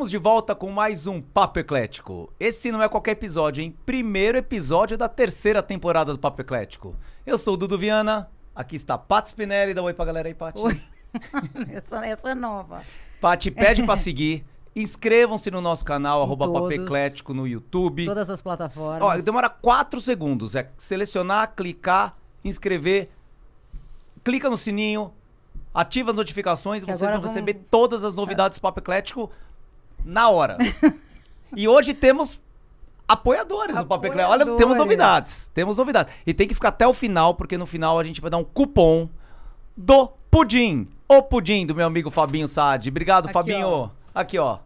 [0.00, 2.32] Estamos de volta com mais um Papo Eclético.
[2.40, 3.76] Esse não é qualquer episódio, hein?
[3.84, 6.96] Primeiro episódio da terceira temporada do Papo Eclético.
[7.26, 9.74] Eu sou o Dudu Viana, aqui está Paty Spinelli.
[9.74, 10.58] Dá um oi pra galera aí, Paty.
[10.58, 10.80] Oi.
[11.70, 12.82] essa, essa é nova.
[13.20, 14.42] Paty, pede pra seguir.
[14.74, 16.78] Inscrevam-se no nosso canal, arroba Papo todos.
[16.78, 18.06] Eclético no YouTube.
[18.06, 19.02] Todas as plataformas.
[19.02, 20.54] Ó, demora 4 segundos.
[20.54, 23.10] É selecionar, clicar, inscrever.
[24.24, 25.12] Clica no sininho,
[25.74, 29.30] ativa as notificações Que vocês vão vamos- receber todas as novidades do Papo Eclético
[30.04, 30.56] na hora.
[31.56, 32.40] e hoje temos
[33.08, 34.32] apoiadores do Papo Eclético.
[34.32, 35.50] Olha, temos novidades.
[35.54, 36.12] Temos novidades.
[36.26, 38.44] E tem que ficar até o final, porque no final a gente vai dar um
[38.44, 39.08] cupom
[39.76, 40.88] do Pudim.
[41.08, 42.88] O Pudim do meu amigo Fabinho Sade.
[42.88, 43.66] Obrigado, Aqui, Fabinho.
[43.68, 43.90] ó.
[44.14, 44.58] Aqui, ó.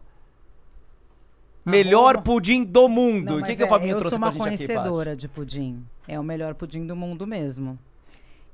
[1.65, 3.25] Melhor pudim do mundo.
[3.31, 4.57] Não, o que, mas que o é, Fabinho eu trouxe sou pra uma gente aqui,
[4.67, 4.67] Paty?
[4.67, 5.83] conhecedora de pudim.
[6.07, 7.75] É o melhor pudim do mundo mesmo.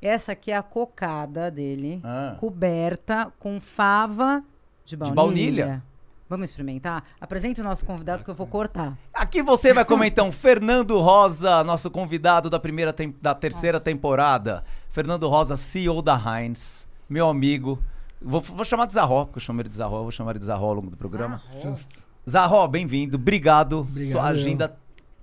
[0.02, 2.36] Essa aqui é a cocada dele, Ah.
[2.40, 4.42] coberta com fava
[4.86, 5.16] de baunilha.
[5.16, 5.84] baunilha?
[6.32, 7.04] Vamos experimentar?
[7.20, 8.98] Apresente o nosso convidado que eu vou cortar.
[9.14, 13.84] Aqui você vai comer então Fernando Rosa, nosso convidado da primeira tem- da terceira Nossa.
[13.84, 14.64] temporada.
[14.90, 17.84] Fernando Rosa, CEO da Heinz, meu amigo.
[18.22, 20.40] Vou, vou chamar de Zarró, porque eu chamo ele de Zarró, eu vou chamar ele
[20.40, 21.42] de Zarró ao longo do programa.
[21.62, 22.00] Justo.
[22.30, 23.80] Zarró, bem-vindo, obrigado.
[23.80, 24.26] Obrigado, Sua eu.
[24.28, 24.78] agenda,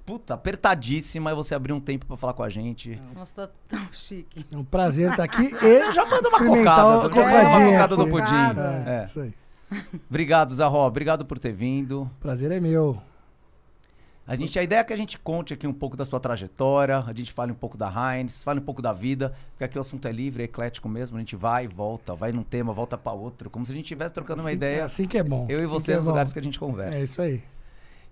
[0.05, 3.01] puta, apertadíssima e você abriu um tempo pra falar com a gente.
[3.15, 4.45] Nossa, tá tão chique.
[4.53, 7.11] É um prazer estar aqui e Já manda uma experimentar cocada, a já manda uma
[7.11, 8.11] cocadinha cocada no aqui.
[8.11, 8.25] pudim.
[8.25, 8.85] Cocada.
[8.87, 9.05] É, É.
[9.07, 9.35] isso aí.
[10.09, 12.11] Obrigado, Zarró, obrigado por ter vindo.
[12.21, 13.01] Prazer é meu.
[14.27, 16.99] A, gente, a ideia é que a gente conte aqui um pouco da sua trajetória,
[16.99, 19.81] a gente fale um pouco da Heinz, fale um pouco da vida, porque aqui o
[19.81, 22.99] assunto é livre, é eclético mesmo, a gente vai e volta, vai num tema, volta
[22.99, 25.23] pra outro, como se a gente estivesse trocando uma Assim- ideia, é assim que é
[25.23, 25.47] bom.
[25.49, 26.11] eu e assim você é nos bom.
[26.11, 26.99] lugares que a gente conversa.
[26.99, 27.43] É isso aí.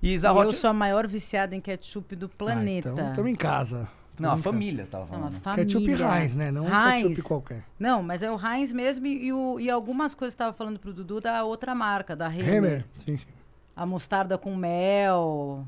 [0.02, 2.88] E E Zarró, eu te- sou a maior viciada em ketchup do planeta.
[2.88, 3.86] Ah, então, estamos em casa.
[4.18, 5.40] Não, a família você tava É uma falando.
[5.40, 5.64] família.
[5.64, 6.50] Ketchup Heinz, né?
[6.50, 7.08] Não Heinz.
[7.08, 7.64] ketchup qualquer.
[7.78, 10.78] Não, mas é o Heinz mesmo e, o- e algumas coisas que eu tava falando
[10.78, 12.56] pro Dudu da outra marca, da Hammer.
[12.58, 12.84] Hammer.
[12.94, 13.26] Sim, sim.
[13.74, 15.66] A mostarda com mel.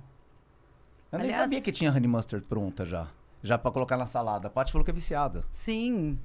[1.13, 3.09] Eu nem Aliás- sabia que tinha honey mustard pronta já,
[3.43, 4.49] já pra colocar na salada.
[4.49, 5.43] A Paty falou que é viciada.
[5.53, 6.19] Sim,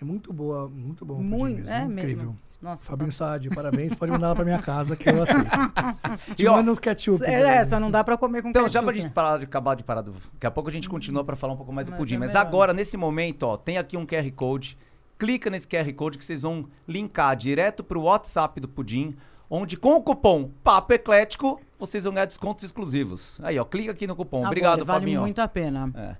[0.00, 1.14] É muito boa, muito bom.
[1.22, 1.56] muito.
[1.58, 2.16] mesmo, É Incrível.
[2.16, 2.38] mesmo.
[2.64, 3.94] Nossa, Fabinho tá- Saad, parabéns.
[3.94, 5.46] Pode mandar ela pra minha casa que eu aceito.
[6.34, 7.22] Te E, ó, manda uns ketchup.
[7.22, 8.72] É, é, só não dá pra comer com Então, ketchup.
[8.72, 10.12] já pra gente parar de acabar de parar do...
[10.12, 12.14] Daqui a pouco a gente continua pra falar um pouco mais do Mas pudim.
[12.14, 12.40] é Mas melhor.
[12.46, 14.78] agora, nesse momento, ó, tem aqui um QR Code.
[15.18, 19.14] Clica nesse QR Code que vocês vão linkar direto pro WhatsApp do pudim,
[19.50, 23.38] onde com o cupom Papo Eclético, vocês vão ganhar descontos exclusivos.
[23.42, 24.38] Aí, ó, clica aqui no cupom.
[24.38, 25.20] Agora, Obrigado, vale Fabinho.
[25.20, 25.90] muito a pena.
[25.94, 26.16] É.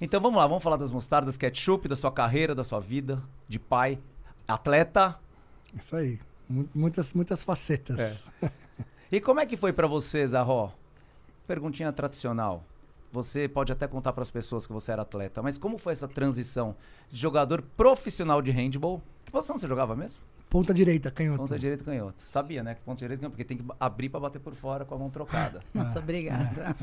[0.00, 3.60] Então vamos lá, vamos falar das mostardas, ketchup, da sua carreira, da sua vida, de
[3.60, 3.98] pai,
[4.46, 5.16] atleta.
[5.78, 6.18] Isso aí.
[6.48, 7.98] Mu- Muitas, muitas facetas.
[7.98, 8.16] É.
[9.10, 10.70] E como é que foi pra você, Zarró?
[11.46, 12.64] Perguntinha tradicional.
[13.12, 16.74] Você pode até contar pras pessoas que você era atleta, mas como foi essa transição
[17.10, 19.00] de jogador profissional de handball?
[19.24, 20.20] Que posição você jogava mesmo?
[20.54, 21.38] Ponta direita, canhoto.
[21.38, 22.22] Ponta direita canhoto.
[22.24, 22.76] Sabia, né?
[22.76, 25.10] Que ponta direita canhoto, porque tem que abrir pra bater por fora com a mão
[25.10, 25.60] trocada.
[25.74, 26.76] Nossa, obrigada.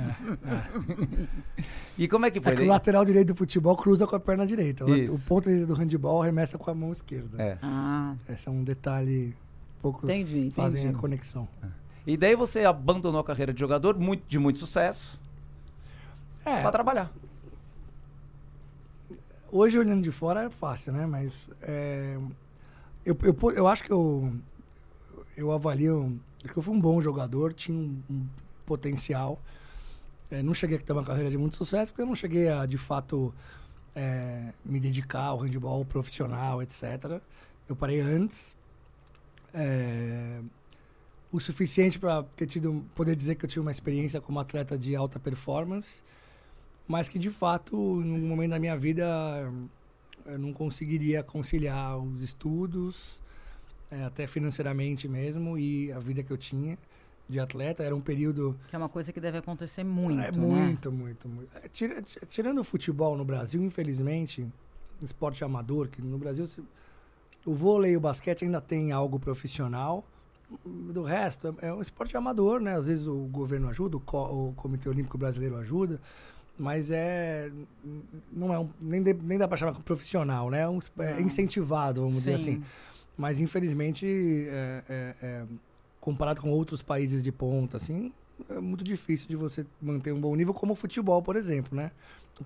[1.97, 2.51] E como é que foi?
[2.51, 4.83] É que o lateral direito do futebol cruza com a perna direita.
[4.91, 5.15] Isso.
[5.15, 7.41] O ponta do handball arremessa com a mão esquerda.
[7.41, 7.57] É.
[7.61, 9.33] Ah, Esse é um detalhe
[9.81, 10.97] poucos Entendi, fazem entendi.
[10.97, 11.47] a conexão.
[12.05, 15.17] E daí você abandonou a carreira de jogador muito, de muito sucesso
[16.43, 17.09] É, pra trabalhar.
[19.49, 21.05] hoje olhando de fora é fácil, né?
[21.05, 22.17] Mas é,
[23.05, 24.33] eu, eu, eu acho que eu,
[25.35, 28.27] eu avalio que eu fui um bom jogador, tinha um, um
[28.65, 29.39] potencial.
[30.29, 32.65] É, não cheguei a ter uma carreira de muito sucesso, porque eu não cheguei a,
[32.65, 33.33] de fato,
[33.95, 37.21] é, me dedicar ao handball profissional, etc.
[37.67, 38.55] Eu parei antes.
[39.53, 40.39] É,
[41.31, 44.95] o suficiente para ter tido, poder dizer que eu tive uma experiência como atleta de
[44.95, 46.03] alta performance,
[46.87, 49.05] mas que de fato, em um momento da minha vida,
[50.31, 53.19] eu não conseguiria conciliar os estudos,
[53.89, 56.77] é, até financeiramente mesmo, e a vida que eu tinha
[57.27, 57.83] de atleta.
[57.83, 60.37] Era um período que é uma coisa que deve acontecer muito, é, né?
[60.37, 61.49] muito, muito, muito.
[61.57, 64.47] É, tira- ti- tirando o futebol no Brasil, infelizmente,
[65.01, 66.63] esporte amador, que no Brasil se-
[67.45, 70.05] o vôlei e o basquete ainda tem algo profissional.
[70.65, 72.75] Do resto, é, é um esporte amador, né?
[72.75, 75.99] Às vezes o governo ajuda, o, co- o Comitê Olímpico Brasileiro ajuda,
[76.61, 77.51] mas é.
[78.31, 80.61] Não é um, nem, de- nem dá para chamar profissional, né?
[80.61, 82.51] É, um é incentivado, vamos dizer Sim.
[82.53, 82.63] assim.
[83.17, 85.43] Mas infelizmente, é- é- é,
[85.99, 88.11] comparado com outros países de ponta, assim,
[88.49, 91.91] é muito difícil de você manter um bom nível, como o futebol, por exemplo, né?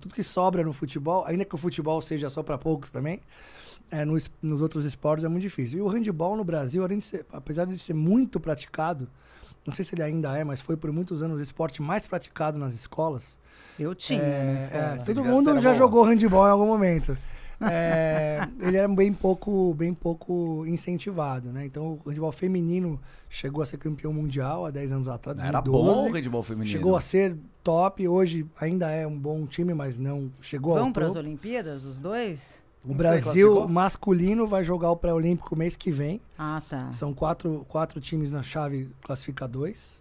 [0.00, 3.20] Tudo que sobra no futebol, ainda que o futebol seja só para poucos também,
[3.90, 5.78] é, no es- nos outros esportes é muito difícil.
[5.78, 9.08] E o handball no Brasil, além de ser, apesar de ser muito praticado,
[9.66, 12.58] não sei se ele ainda é, mas foi por muitos anos o esporte mais praticado
[12.58, 13.38] nas escolas.
[13.78, 14.82] Eu tinha É, na escola.
[15.00, 15.78] é, todo mundo já bom.
[15.78, 17.16] jogou handball em algum momento.
[17.60, 21.64] é, ele era bem pouco, bem pouco incentivado, né?
[21.66, 25.94] Então o handball feminino chegou a ser campeão mundial há 10 anos atrás, Era 2012.
[25.94, 26.70] bom o handball feminino.
[26.70, 30.92] Chegou a ser top, hoje ainda é um bom time, mas não chegou Vão ao
[30.92, 31.16] para as.
[31.16, 32.60] Olimpíadas, os dois?
[32.86, 36.20] O Não Brasil masculino vai jogar o pré-olímpico mês que vem.
[36.38, 36.92] Ah, tá.
[36.92, 40.00] São quatro, quatro times na chave classifica dois.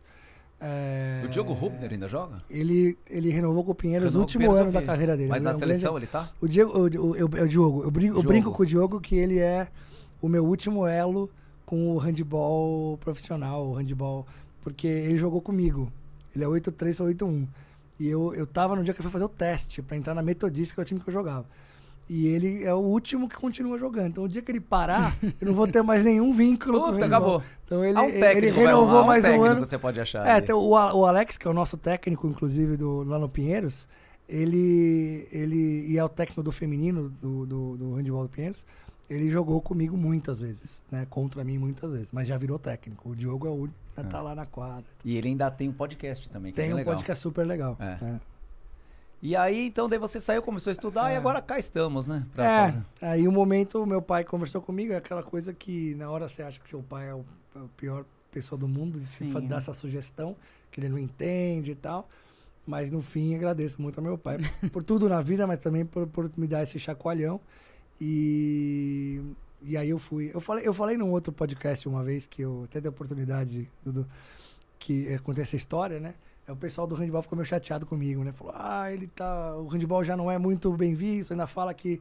[0.61, 2.41] É, O Diogo Rubner ainda joga?
[2.49, 5.29] Ele, ele renovou com o Pinheiros no último Pinheiros, ano eu da carreira dele.
[5.29, 6.31] Mas É na um seleção grande- ele tá?
[6.39, 7.83] O Diego, o, o, o, é o Diogo.
[7.83, 8.27] Eu brinco, eu Diogo.
[8.27, 9.67] brinco com o Diogo que ele é
[10.21, 11.29] o meu último elo
[11.65, 14.25] com o handball profissional, o handball,
[14.61, 15.91] porque ele jogou comigo.
[16.35, 17.47] Ele é 8-3 ou 8-1.
[17.99, 20.21] E eu, eu tava no dia que ele foi fazer o teste pra entrar na
[20.21, 21.45] Metodista, que é o time que eu jogava.
[22.07, 24.07] E ele é o último que continua jogando.
[24.07, 26.99] Então, o dia que ele parar, eu não vou ter mais nenhum vínculo com Puta,
[26.99, 27.07] handball.
[27.07, 27.43] acabou.
[27.65, 29.65] Então, ele, um ele técnico, vai renovou um mais um técnico ano.
[29.65, 30.27] você pode achar.
[30.27, 33.87] É, tem o, o Alex, que é o nosso técnico, inclusive, do, lá no Pinheiros,
[34.29, 38.65] ele, ele e é o técnico do feminino do, do, do handball do Pinheiros,
[39.09, 41.05] ele jogou comigo muitas vezes, né?
[41.09, 43.09] Contra mim muitas vezes, mas já virou técnico.
[43.09, 44.85] O Diogo é o único, né, tá lá na quadra.
[45.03, 46.93] E ele ainda tem um podcast também, que é Tem bem um legal.
[46.95, 47.77] podcast super legal.
[47.79, 47.97] É.
[48.03, 48.19] É.
[49.21, 51.17] E aí, então, daí você saiu, começou a estudar e É.
[51.17, 52.25] agora cá estamos, né?
[52.37, 52.85] É, fazer.
[53.01, 56.43] aí o momento, o meu pai conversou comigo, é aquela coisa que na hora você
[56.43, 57.25] acha que seu pai é o,
[57.55, 59.47] é o pior pessoa do mundo, de se Sim.
[59.47, 60.35] dar essa sugestão,
[60.69, 62.07] que ele não entende e tal.
[62.67, 64.37] Mas no fim, agradeço muito ao meu pai
[64.71, 67.39] por tudo na vida, mas também por, por me dar esse chacoalhão.
[68.01, 69.21] E,
[69.61, 70.29] e aí eu fui.
[70.33, 73.69] Eu falei, eu falei num outro podcast uma vez que eu até dei a oportunidade,
[73.83, 74.05] Dudu,
[74.77, 76.13] que acontece essa história, né?
[76.47, 78.31] Aí o pessoal do handball ficou meio chateado comigo, né?
[78.31, 79.55] Falou, ah, ele tá.
[79.57, 81.99] O handball já não é muito bem visto, ainda fala que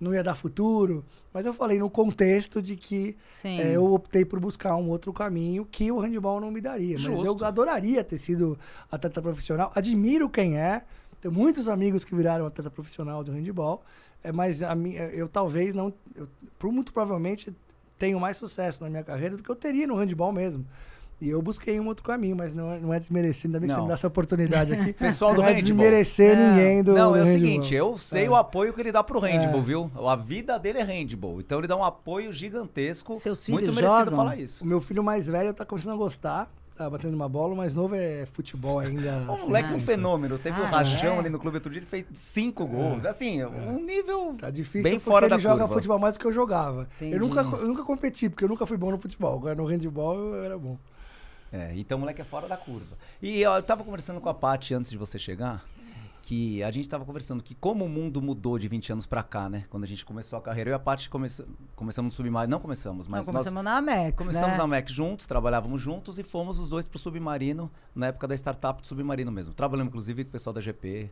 [0.00, 1.04] não ia dar futuro.
[1.32, 3.16] Mas eu falei no contexto de que
[3.60, 6.96] é, eu optei por buscar um outro caminho que o handball não me daria.
[6.96, 7.44] Mas eu Justo.
[7.44, 8.58] adoraria ter sido
[8.90, 9.70] atleta profissional.
[9.74, 10.82] Admiro quem é.
[11.20, 13.82] Tenho muitos amigos que viraram atleta profissional do handball.
[14.22, 15.92] É, mas a mim, eu talvez não.
[16.14, 16.28] Eu,
[16.58, 17.54] por- muito provavelmente
[17.98, 20.64] tenho mais sucesso na minha carreira do que eu teria no handball mesmo.
[21.20, 23.46] E eu busquei um outro caminho, mas não é, não é desmerecer.
[23.48, 23.84] Ainda bem que você Não.
[23.84, 24.92] me dá essa oportunidade aqui.
[24.98, 25.64] Pessoal do não é handball.
[25.64, 26.48] desmerecer Não.
[26.50, 27.32] ninguém do Não, é o handball.
[27.32, 28.30] seguinte, eu sei É.
[28.30, 29.62] o apoio que ele dá pro handball, É.
[29.62, 29.90] viu?
[30.06, 31.38] A vida dele é handball.
[31.40, 33.16] Então ele dá um apoio gigantesco.
[33.16, 34.16] Seus Muito filhos merecido jogam?
[34.16, 34.64] falar isso.
[34.64, 37.74] O meu filho mais velho tá começando a gostar, tá batendo uma bola, o mais
[37.74, 39.22] novo é futebol ainda.
[39.28, 39.80] O assim, moleque é um né?
[39.84, 40.38] fenômeno.
[40.38, 41.18] Teve o Ah, rachão é?
[41.18, 43.04] ali no clube outro dia, ele fez cinco gols.
[43.04, 45.74] Assim, um nível Tá difícil bem porque fora ele da joga curva.
[45.74, 46.88] futebol mais do que eu jogava.
[46.96, 47.12] Entendi.
[47.14, 49.34] Eu nunca, eu nunca competi, porque eu nunca fui bom no futebol.
[49.36, 50.78] Agora no handball eu era bom.
[51.52, 52.96] É, então o moleque é fora da curva.
[53.20, 55.64] E eu tava conversando com a Paty antes de você chegar,
[56.22, 59.48] que a gente tava conversando que como o mundo mudou de 20 anos pra cá,
[59.48, 59.64] né?
[59.68, 61.44] Quando a gente começou a carreira, eu e a Paty começa,
[61.74, 64.56] começamos no Submarino, não começamos, mas Não, nós começamos na Amex, começamos né?
[64.56, 68.80] na MEC juntos, trabalhávamos juntos e fomos os dois pro Submarino, na época da startup
[68.80, 69.52] do Submarino mesmo.
[69.54, 71.10] Trabalhamos inclusive com o pessoal da GP.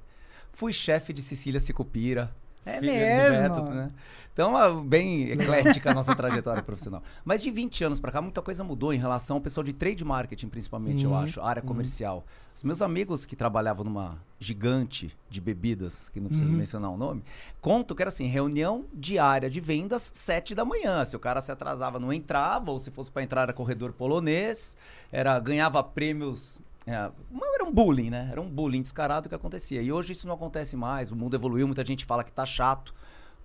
[0.53, 2.33] Fui chefe de Cecília Sicupira.
[2.67, 3.43] É filha mesmo?
[3.49, 3.91] Beto, né?
[4.33, 7.03] Então, é bem eclética a nossa trajetória profissional.
[7.25, 10.05] Mas de 20 anos pra cá, muita coisa mudou em relação ao pessoal de trade
[10.05, 12.25] marketing, principalmente, eu Uhum, acho, a área comercial.
[12.55, 16.59] Os meus amigos que trabalhavam numa gigante de bebidas, que não preciso Uhum.
[16.59, 17.25] mencionar o nome,
[17.61, 21.05] conto que era assim, reunião diária de vendas, 7 da manhã.
[21.05, 24.77] Se o cara se atrasava, não entrava, ou se fosse pra entrar, era corredor polonês,
[25.11, 27.11] era ganhava prêmios é,
[27.55, 28.29] era um bullying, né?
[28.31, 29.83] Era um bullying descarado que acontecia.
[29.83, 31.11] E hoje isso não acontece mais.
[31.13, 32.95] O mundo evoluiu, muita gente fala que tá chato.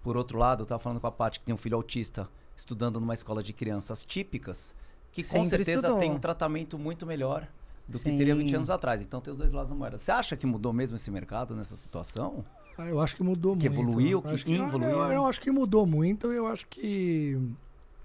[0.01, 2.99] Por outro lado, eu tava falando com a Paty que tem um filho autista estudando
[2.99, 4.75] numa escola de crianças típicas,
[5.11, 5.97] que com Sempre certeza estudou.
[5.99, 7.47] tem um tratamento muito melhor
[7.87, 8.17] do que Sim.
[8.17, 9.01] teria 20 anos atrás.
[9.01, 9.97] Então tem os dois lados da moeda.
[9.97, 12.45] Você acha que mudou mesmo esse mercado nessa situação?
[12.77, 13.81] Ah, Eu acho que mudou Que muito.
[13.81, 15.15] evoluiu, Eu que acho involuiu, Eu, né?
[15.15, 16.31] eu acho que mudou muito.
[16.31, 17.37] Eu acho que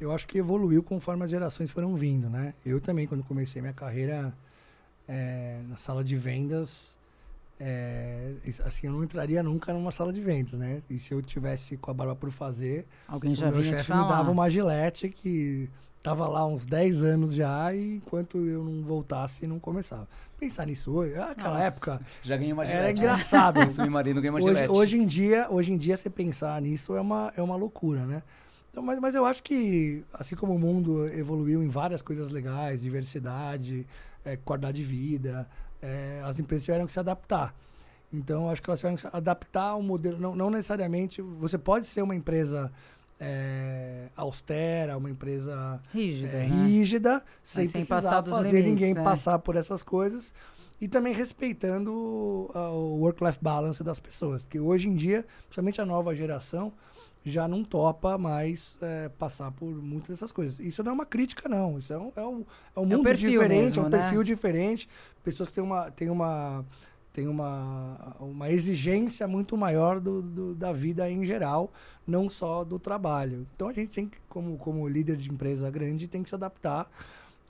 [0.00, 2.54] eu acho que evoluiu conforme as gerações foram vindo, né?
[2.64, 4.33] Eu também, quando comecei minha carreira
[5.09, 6.99] é, na sala de vendas,
[7.59, 8.33] é,
[8.65, 10.83] assim, eu não entraria nunca numa sala de vendas, né?
[10.88, 14.09] E se eu tivesse com a barba por fazer, Alguém já o meu chefe me
[14.09, 15.69] dava uma gilete que
[16.03, 20.07] tava lá uns 10 anos já e enquanto eu não voltasse, não começava.
[20.38, 23.00] Pensar nisso hoje, aquela Nossa, época, Já ganhei uma era gilete.
[23.00, 23.59] engraçado.
[23.67, 24.73] O submarino ganhou uma hoje, gilete.
[24.73, 28.23] hoje em dia, hoje em dia, você pensar nisso é uma, é uma loucura, né?
[28.71, 32.81] Então, mas, mas eu acho que, assim como o mundo evoluiu em várias coisas legais,
[32.81, 33.85] diversidade,
[34.32, 35.49] é, qualidade de vida,
[35.82, 37.54] é, as empresas tiveram que se adaptar.
[38.12, 40.18] Então, acho que elas tiveram que se adaptar ao modelo.
[40.18, 41.20] Não, não necessariamente.
[41.23, 42.73] Você pode ser uma empresa
[43.20, 46.66] é, austera, uma empresa Rígida, é, né?
[46.66, 49.02] rígida, sem, sem precisar passar fazer limites, ninguém né?
[49.02, 50.32] passar por essas coisas
[50.80, 54.44] e também respeitando a- o work-life balance das pessoas.
[54.44, 56.73] Porque hoje em dia, principalmente a nova geração,
[57.28, 60.58] já não topa mais é, passar por muitas dessas coisas.
[60.61, 61.78] Isso não é uma crítica, não.
[61.78, 62.44] Isso é um, é um,
[62.76, 63.99] é um É mundo diferente, mesmo, é um né?
[63.99, 64.88] perfil diferente.
[65.23, 66.64] Pessoas que têm uma, têm uma,
[67.12, 71.73] tem uma, uma exigência muito maior do, do, da vida em geral,
[72.06, 73.47] não só do trabalho.
[73.54, 76.88] Então a gente tem que, como, como líder de empresa grande, tem que se adaptar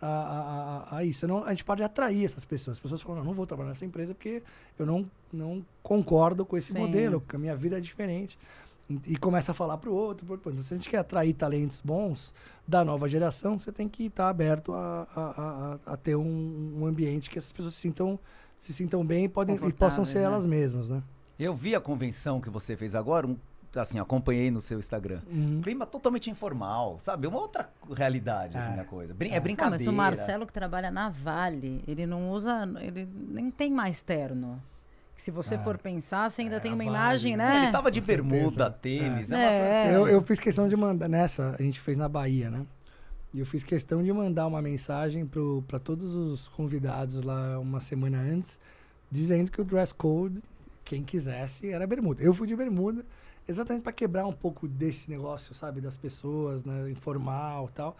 [0.00, 1.26] a, a, a, isso.
[1.26, 2.76] Não, a gente pode atrair essas pessoas.
[2.76, 4.42] As pessoas falam, não, não vou trabalhar nessa empresa porque
[4.78, 6.78] eu não, não concordo com esse Sim.
[6.78, 8.38] modelo, porque a minha vida é diferente.
[9.06, 10.24] E começa a falar para o outro.
[10.24, 10.50] pro outro.
[10.50, 12.32] Então, se a gente quer atrair talentos bons
[12.66, 15.20] da nova geração, você tem que estar aberto a, a,
[15.86, 18.18] a, a ter um, um ambiente que essas pessoas se sintam,
[18.58, 20.24] se sintam bem e, podem, e possam ser né?
[20.24, 21.02] elas mesmas, né?
[21.38, 23.36] Eu vi a convenção que você fez agora, um-
[23.76, 25.20] assim, acompanhei no seu Instagram.
[25.30, 25.60] Uhum.
[25.62, 27.26] Clima totalmente informal, sabe?
[27.26, 28.76] Uma outra realidade, assim, É.
[28.76, 29.12] da coisa.
[29.12, 29.36] Brin é, É.
[29.36, 29.78] Não, brincadeira.
[29.84, 34.60] mas o Marcelo que trabalha na Vale, ele não usa, ele nem tem mais terno.
[35.18, 35.58] Se você É.
[35.58, 37.48] for pensar, você ainda É, tem uma imagem, né?
[37.48, 37.62] né?
[37.64, 38.28] Ele tava de Com certeza.
[38.30, 39.34] bermuda, tênis, É.
[39.36, 39.92] né?
[39.92, 39.96] É.
[39.96, 42.64] Eu, eu fiz questão de mandar, nessa, a gente fez na Bahia, né?
[43.34, 45.28] E eu fiz questão de mandar uma mensagem
[45.66, 48.60] para todos os convidados lá uma semana antes,
[49.10, 50.40] dizendo que o dress code,
[50.84, 52.22] quem quisesse, era bermuda.
[52.22, 53.04] Eu fui de bermuda,
[53.46, 57.96] exatamente para quebrar um pouco desse negócio, sabe, das pessoas, né, informal e tal.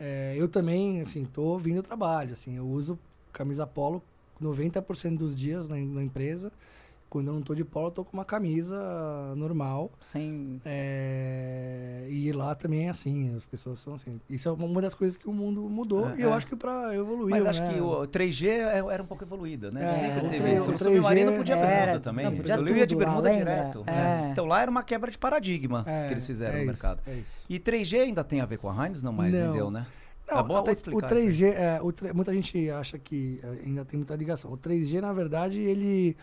[0.00, 2.98] É, eu também, assim, tô vindo ao trabalho, assim, eu uso
[3.32, 4.02] camisa polo
[4.42, 6.52] 90% dos dias na, na empresa.
[7.08, 8.76] Quando eu não tô de polo, eu tô com uma camisa
[9.36, 9.92] normal.
[10.00, 10.60] Sem...
[10.64, 14.20] É, e lá também é assim, as pessoas são assim.
[14.28, 16.36] Isso é uma das coisas que o mundo mudou É, e eu é.
[16.36, 17.30] acho que para evoluir.
[17.30, 17.74] Mas acho né?
[17.74, 19.84] que o 3G é- era um pouco evoluída, né?
[19.84, 20.68] É, Sempre teve isso.
[20.68, 22.24] o No submarino 3G podia bermuda também.
[22.26, 23.84] não, podia eu ia de tudo bermuda direto.
[23.86, 24.28] É.
[24.32, 27.00] Então lá era uma quebra de paradigma É, que eles fizeram é no mercado.
[27.06, 27.44] é isso.
[27.48, 29.02] E 3G ainda tem a ver com a Heinz?
[29.02, 29.44] Não mais, Não.
[29.46, 29.86] entendeu, né?
[30.28, 31.52] Não, é bom até o, explicar o isso aí.
[31.52, 34.52] 3G, é, o muita gente acha que eh, ainda tem muita ligação.
[34.52, 36.16] O 3G, na verdade, ele,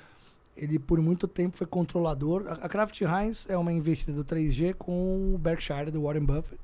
[0.57, 2.45] ele por muito tempo foi controlador.
[2.47, 6.59] A, a Kraft Heinz é uma investida do 3G com o Berkshire, do Warren Buffett,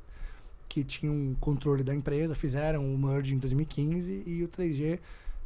[0.67, 4.99] que tinha um controle da empresa, fizeram o merge em 2015 e o 3G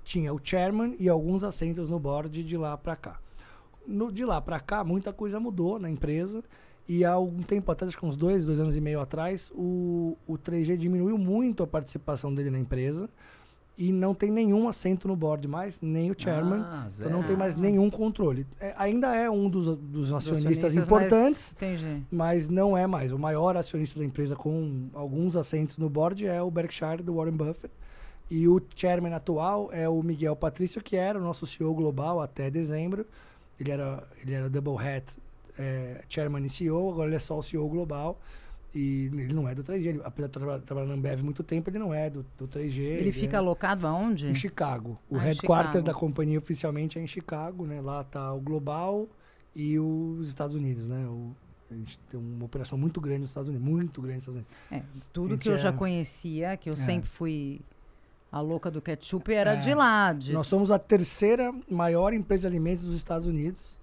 [0.04, 3.20] tinha o chairman e alguns assentos no board de lá para cá.
[3.88, 6.44] No, de lá para cá, muita coisa mudou na empresa.
[6.88, 10.18] E há algum tempo atrás, acho que uns dois, dois anos e meio atrás, o,
[10.28, 13.10] o 3G diminuiu muito a participação dele na empresa.
[13.76, 16.60] E não tem nenhum assento no board mais, nem o chairman.
[16.64, 18.46] Ah, então não tem mais nenhum controle.
[18.60, 20.20] É, ainda é um dos, dos acionistas
[20.68, 21.58] acionistas, importantes, mas-
[22.12, 23.12] mas não é mais.
[23.12, 27.34] O maior acionista da empresa com alguns assentos no board é o Berkshire do Warren
[27.36, 27.74] Buffett.
[28.30, 32.52] E o chairman atual é o Miguel Patrício, que era o nosso CEO global até
[32.52, 33.08] dezembro.
[33.60, 35.06] Ele era, ele era double hat,
[35.58, 38.20] é, chairman e CEO, agora ele é só o CEO global.
[38.76, 39.86] E ele não é do 3G.
[39.86, 42.80] Ele, apesar de traba- trabalhar na Ambev muito tempo, ele não é do, do 3G.
[42.80, 44.28] Ele fica é alocado aonde?
[44.28, 44.98] em Chicago.
[45.08, 45.86] O Ah, headquarter Chicago.
[45.86, 47.80] da companhia oficialmente é em Chicago, né?
[47.82, 49.08] Lá tá o global
[49.56, 51.06] e os Estados Unidos, né?
[51.08, 51.36] O,
[51.70, 54.38] a gente tem uma operação muito grande nos Estados Unidos, muito grande nos Estados
[54.72, 54.88] Unidos.
[54.98, 56.78] É, tudo Gente, que eu já é- conhecia, que eu É.
[56.78, 57.62] sempre fui
[58.32, 59.58] a louca do ketchup, era É.
[59.58, 60.12] de lá.
[60.14, 60.34] De...
[60.34, 63.80] Nós somos a terceira maior empresa de alimentos dos Estados Unidos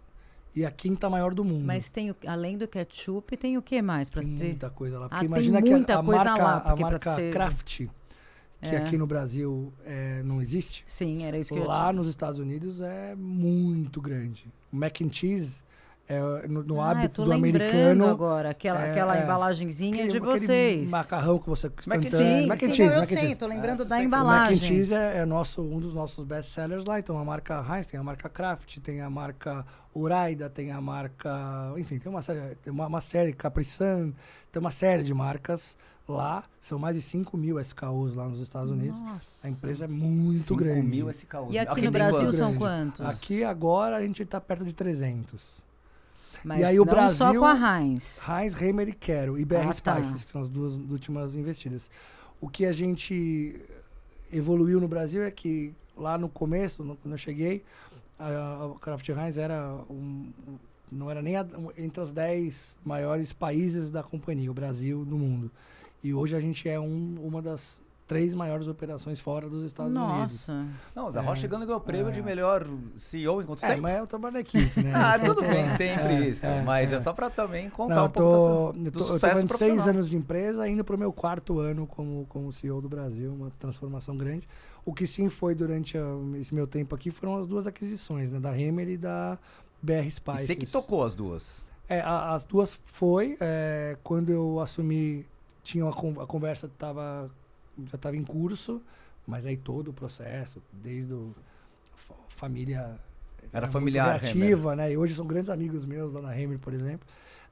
[0.54, 1.64] e a quinta maior do mundo.
[1.64, 4.44] Mas tem o- além do ketchup, tem o que mais para tem ter?
[4.48, 5.06] muita coisa lá.
[5.06, 7.88] Ah, Porque tem imagina que a, a marca, lá, a marca ser- Kraft, que
[8.62, 8.76] É.
[8.78, 12.80] aqui no Brasil é, não existe, Sim, era isso que lá eu nos Estados Unidos
[12.80, 14.52] é muito grande.
[14.72, 15.62] O mac and cheese,
[16.12, 19.22] é, no, no Ah, hábito do americano, agora, aquela, é, aquela é.
[19.22, 20.90] embalagenzinha Aquele- de aquele vocês.
[20.90, 22.10] macarrão que você instantâneo.
[22.10, 23.36] Sim, mac and sim, cheese, não, eu mac and sei, cheese.
[23.36, 24.58] tô lembrando Ah, da O Mac and embalagem.
[24.58, 26.98] cheese é, é nosso, um dos nossos best sellers lá.
[26.98, 29.64] Então a marca Heinz, tem a marca Kraft, tem a marca
[29.94, 31.72] Uraida, tem a marca.
[31.78, 34.12] Enfim, tem uma série, tem uma, uma série Capri Sun,
[34.50, 35.76] tem uma série de marcas
[36.08, 36.42] lá.
[36.60, 39.00] São mais de 5 mil SKUs lá nos Estados Unidos.
[39.00, 39.46] Nossa.
[39.46, 40.86] A empresa é muito 5 grande.
[40.88, 41.48] mil SKU.
[41.50, 42.36] E aqui Aqui no Brasil quantos?
[42.36, 43.00] são quantos?
[43.06, 45.62] Aqui agora a gente está perto de 300.
[46.44, 48.20] Mas e aí o não só Brasil- com a Heinz.
[48.28, 49.38] Heinz, Reimer e Quero.
[49.38, 49.72] E BR Ah, tá.
[50.02, 51.90] Spices, que são as duas últimas investidas.
[52.40, 53.60] O que a gente
[54.32, 57.62] evoluiu no Brasil é que lá no começo, no- quando eu cheguei,
[58.18, 58.26] a,
[58.74, 60.30] a Kraft Heinz era um,
[60.90, 65.50] não era nem a- entre as 10 maiores países da companhia, o Brasil, no mundo.
[66.02, 70.48] E hoje a gente é um- uma das três maiores operações fora dos Estados Unidos.
[70.48, 70.66] Nossa.
[70.96, 71.36] Não, o Zé Rocha É.
[71.42, 72.10] chegando ganhou o prêmio É.
[72.10, 72.66] de melhor
[72.98, 73.82] CEO em quanto É, tempo?
[73.82, 74.90] mas é o trabalho da equipe, né?
[75.14, 76.44] Ah, tudo bem, sempre é, isso.
[76.44, 76.96] é, mas é.
[76.96, 76.98] é.
[76.98, 79.34] só pra também contar Não, um eu tô, pouco eu do tô, eu tô sucesso
[79.34, 83.32] fazendo seis anos de empresa, indo pro meu quarto ano como, como CEO do Brasil,
[83.32, 84.48] uma transformação grande.
[84.84, 86.02] O que sim foi durante a-
[86.40, 88.40] esse meu tempo aqui foram as duas aquisições, né?
[88.40, 89.38] Da Hemer e da
[89.80, 90.46] BR E Spices.
[90.46, 91.64] você que tocou as duas.
[91.88, 95.24] É, a- as duas foi, é, quando eu assumi,
[95.62, 97.30] tinha uma, a conversa tava,
[97.88, 98.82] já estava em curso,
[99.26, 101.34] mas aí todo o processo, desde o
[101.94, 102.96] fa- família
[103.52, 104.92] Era muito familiar, criativa, né?
[104.92, 107.06] E hoje são grandes amigos meus lá na Hemer, por exemplo.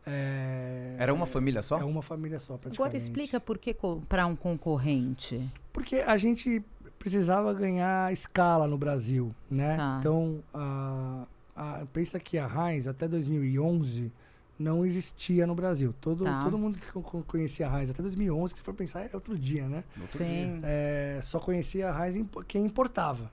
[0.07, 1.79] É, Era uma família só?
[1.81, 2.81] É uma família só, praticamente.
[2.81, 5.47] Agora explica por que comprar um concorrente.
[5.73, 6.63] Porque a gente,
[6.99, 9.77] precisava ganhar escala no Brasil, né?
[9.77, 9.97] Tá.
[10.01, 14.11] Então, a, a- pensa que a Heinz até 2011
[14.59, 15.95] não existia no Brasil.
[16.01, 16.41] Todo, Tá.
[16.43, 19.11] todo mundo que co- co- conhecia a Heinz até 2011, que se for pensar, é
[19.15, 19.85] outro dia, né?
[20.01, 20.61] Outro Sim.
[20.65, 23.31] É, só conhecia a Heinz impo- quem importava.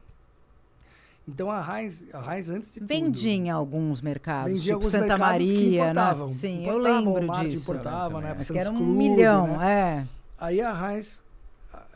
[1.28, 4.92] Então a Heinz, a Heinz antes de Vendia tudo, em alguns mercados, Vendia tipo alguns
[4.92, 6.28] Santa mercados que Maria, importavam.
[6.28, 6.34] né?
[6.34, 7.64] Sim, Importavam, eu lembro Walmart disso.
[7.64, 8.34] importava, né?
[8.38, 10.04] Mas que era um Club, milhão, né?
[10.04, 10.08] é.
[10.38, 11.24] Aí a Heinz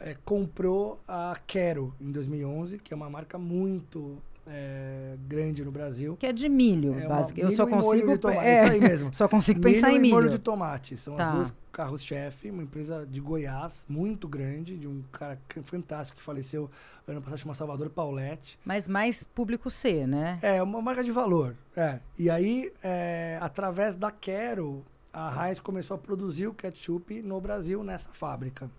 [0.01, 4.17] é, comprou a Quero em 2011, que é uma marca muito
[4.51, 6.17] é, grande no Brasil.
[6.17, 7.51] Que é de milho, É basicamente.
[7.51, 8.11] Eu só milho e molho consigo.
[8.13, 9.13] de tomate, é, isso aí mesmo.
[9.13, 10.15] Só consigo pensar em e milho.
[10.15, 10.97] molho de tomate.
[10.97, 11.27] São Tá.
[11.29, 16.69] as duas carros-chefe, uma empresa de Goiás, muito grande, de um cara fantástico que faleceu
[17.07, 18.59] ano passado, chama Salvador Pauletti.
[18.65, 20.37] Mas mais público C, né?
[20.41, 21.55] É, uma marca de valor.
[21.75, 21.99] É.
[22.17, 27.83] E aí, é, através da Quero, a Heinz começou a produzir o ketchup no Brasil,
[27.83, 28.69] nessa fábrica.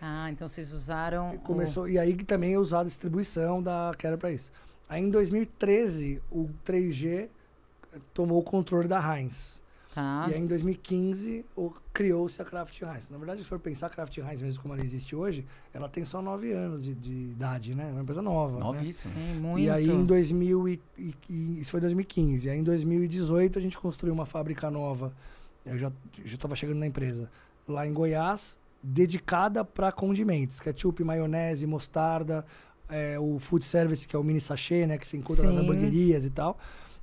[0.00, 1.32] Ah, então vocês usaram.
[1.32, 4.50] E, o- começou, e aí também é usada a distribuição da Quero para isso.
[4.88, 7.28] Aí em 2013, o 3G
[8.14, 9.58] tomou o controle da Heinz.
[9.94, 10.26] Tá.
[10.30, 13.08] E aí em 2015 o- criou-se a Kraft Heinz.
[13.08, 16.04] Na verdade, se for pensar a Kraft Heinz mesmo como ela existe hoje, ela tem
[16.04, 17.88] só 9 anos de, de idade, né?
[17.88, 18.58] É uma empresa nova.
[18.58, 18.64] né?
[18.64, 19.12] Novíssimo.
[19.14, 19.58] Sim, muito.
[19.58, 22.48] E aí em 2000 e, e- e- isso foi 2015.
[22.48, 25.12] Aí em 2018 a gente construiu uma fábrica nova.
[25.66, 25.90] Eu já
[26.24, 27.28] já estava chegando na empresa
[27.66, 32.46] lá em Goiás, dedicada para condimentos, ketchup, maionese, mostarda,
[32.88, 35.60] é, o food service que é o mini sachê, né, que se encontra nas Sim.
[35.60, 36.58] hamburguerias e tal.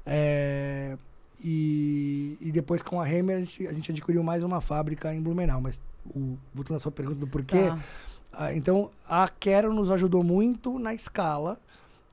[0.06, 0.98] É,
[1.44, 5.22] e, e depois com a Hemer a gente, a gente adquiriu mais uma fábrica em
[5.22, 7.72] Blumenau, mas o, voltando à sua pergunta do porquê,
[8.32, 8.54] Tá.
[8.54, 11.60] então, a Quero nos ajudou muito na escala,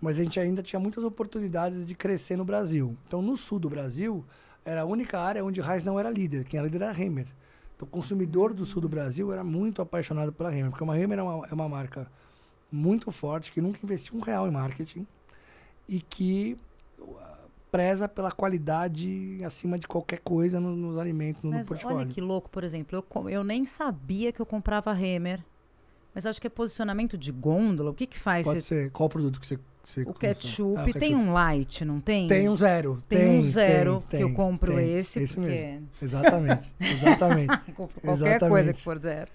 [0.01, 2.97] mas a gente ainda tinha muitas oportunidades de crescer no Brasil.
[3.07, 4.25] Então, no sul do Brasil,
[4.65, 6.45] era a única área onde Reis não era líder.
[6.45, 7.27] Quem era líder era a Hemer.
[7.77, 11.19] Então, o consumidor do sul do Brasil era muito apaixonado pela Hemer, porque uma Hemer
[11.19, 12.07] é uma, é uma marca
[12.73, 15.07] muito forte, que nunca investiu um real em marketing
[15.89, 16.57] e que
[16.99, 17.15] uh,
[17.71, 21.99] preza pela qualidade acima de qualquer coisa no- nos alimentos, no, no Mas portfólio.
[21.99, 25.45] olha que louco, por exemplo, eu, eu nem sabia que eu comprava Hemer.
[26.15, 27.91] Mas acho que é posicionamento de gôndola.
[27.91, 28.45] O que que faz?
[28.45, 28.91] Pode ser.
[28.91, 29.59] Qual produto que você...
[30.05, 30.79] o ketchup.
[30.79, 32.27] Ah, o Tem um light, não tem?
[32.29, 33.03] Tem um zero.
[33.09, 34.95] Tem um zero tem, que eu tem, compro tem.
[34.99, 35.89] esse, Esse porque mesmo.
[36.03, 36.71] Exatamente.
[36.79, 37.59] Exatamente.
[37.73, 38.51] compro qualquer Exatamente.
[38.51, 39.31] coisa que for zero.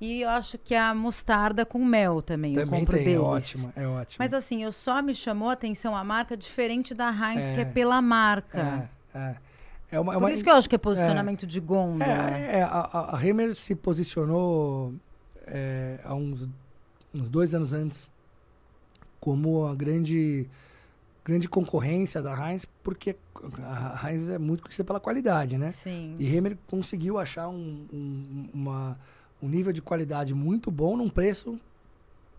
[0.00, 3.04] E eu acho que a mostarda com mel também, eu Também compro tem.
[3.04, 3.18] deles.
[3.18, 3.72] É ótimo.
[3.74, 4.06] É.
[4.18, 7.62] Mas assim, eu só me chamou a atenção a marca diferente da Heinz, que é
[7.62, 7.64] É.
[7.64, 8.88] pela marca.
[9.14, 9.36] É, é.
[9.90, 12.04] É uma, é Por uma, isso que eu acho que é posicionamento de gôndola.
[12.04, 14.92] É, é, a, a, se posicionou
[15.46, 16.48] é, há uns,
[17.14, 18.12] uns dois anos antes
[19.20, 20.48] como a grande,
[21.24, 23.16] grande concorrência da Heinz, porque
[23.62, 25.70] a Heinz é muito conhecida pela qualidade, né?
[25.70, 26.14] Sim.
[26.18, 28.98] E Hemer conseguiu achar um, um, uma,
[29.42, 31.58] um nível de qualidade muito bom num preço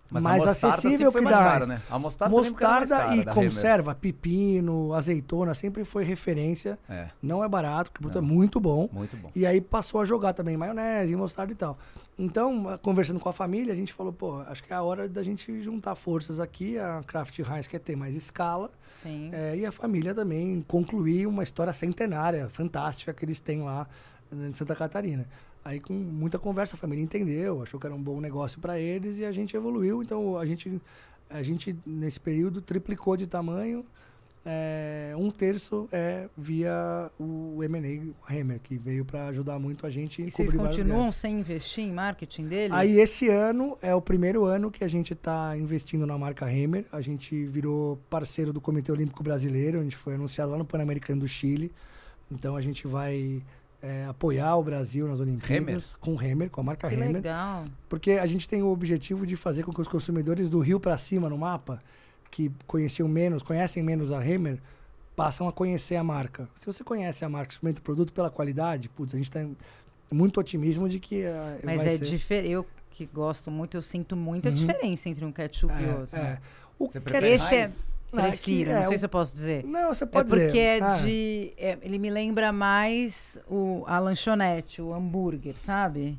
[0.09, 1.67] Mas mais acessível que cara, Heinz.
[1.67, 1.81] né?
[1.89, 3.33] A mostarda, Mostarda cara e Hemer.
[3.33, 6.79] conserva, pepino, azeitona, sempre foi referência.
[6.89, 8.89] É, Não é barato, porque o produto é muito bom.
[8.91, 9.29] muito bom.
[9.35, 11.77] E aí passou a jogar também maionese, mostarda e tal.
[12.19, 15.21] Então, conversando com a família, a gente falou, pô, acho que é a hora da
[15.21, 16.79] gente juntar forças aqui.
[16.79, 18.71] A Kraft Heinz quer ter mais escala.
[19.03, 19.29] Sim.
[19.31, 23.85] eh, e a família também concluir uma história centenária, fantástica, que eles têm lá
[24.31, 25.27] eh, em Santa Catarina.
[25.67, 29.17] Aí, com muita conversa, a família entendeu, achou que era um bom negócio para eles
[29.17, 30.01] e a gente evoluiu.
[30.01, 30.81] Então, a gente,
[31.29, 33.85] a gente nesse período, triplicou de tamanho.
[34.45, 40.21] É, um terço é via o M&A Hammer, que veio para ajudar muito a gente
[40.21, 42.71] E vocês continuam sem investir em marketing deles?
[42.71, 46.85] Aí esse ano é o primeiro ano que a gente está investindo na marca Hammer.
[46.93, 51.19] A gente virou parceiro do Comitê Olímpico Brasileiro, a gente foi anunciado lá no Pan-Americano
[51.19, 51.73] do Chile.
[52.31, 53.43] Então a gente vai
[53.81, 57.11] é, apoiar o Brasil nas Olimpíadas com o Hammer, com a marca que Hammer.
[57.11, 57.65] legal.
[57.87, 60.97] Porque a gente tem o objetivo de fazer com que os consumidores do Rio para
[60.97, 61.81] cima no mapa,
[62.31, 64.59] que conheciam menos, conhecem menos a Hammer,
[65.15, 66.47] passam a conhecer a marca.
[66.55, 69.55] Se você conhece a marca, experimenta o produto pela qualidade, putz, a gente tem
[70.11, 72.05] muito otimismo de que ah, Mas vai é ser...
[72.05, 72.51] diferente.
[72.51, 74.55] Eu que gosto muito, eu sinto muita Uhum.
[74.55, 76.17] diferença entre um ketchup e É, outro.
[76.17, 76.39] é.
[76.79, 77.71] O Você prefere Esse é-
[78.11, 79.63] Não, é Prefiro, é não sei o- se eu posso dizer.
[79.65, 80.59] Não, você É pode porque dizer.
[80.59, 81.53] é Ah, de.
[81.57, 86.17] é- ele me lembra mais o, a lanchonete, o hambúrguer, sabe?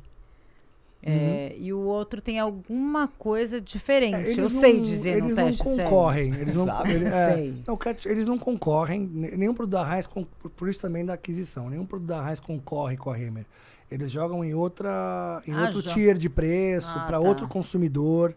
[1.01, 4.15] É, e o outro tem alguma coisa diferente.
[4.15, 4.19] Uhum.
[4.19, 6.35] é, eles eu não- sei dizer no eles teste não concorrem.
[6.35, 6.91] Eles não, Sabe?
[6.91, 7.63] ele- é, Sei.
[7.65, 8.99] não, eles não concorrem.
[9.11, 12.97] ne- Nenhum produto da Heinz, por- isso também da aquisição, nenhum produto da Heinz concorre
[12.97, 13.45] com a Hammer.
[13.89, 17.25] Eles jogam em outra, em Ah, outro jo- tier de preço, Ah, para tá.
[17.25, 18.35] outro consumidor.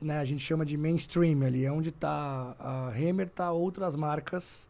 [0.00, 0.18] Né?
[0.18, 4.68] A gente chama de mainstream ali, é onde está a Hammer, tá outras marcas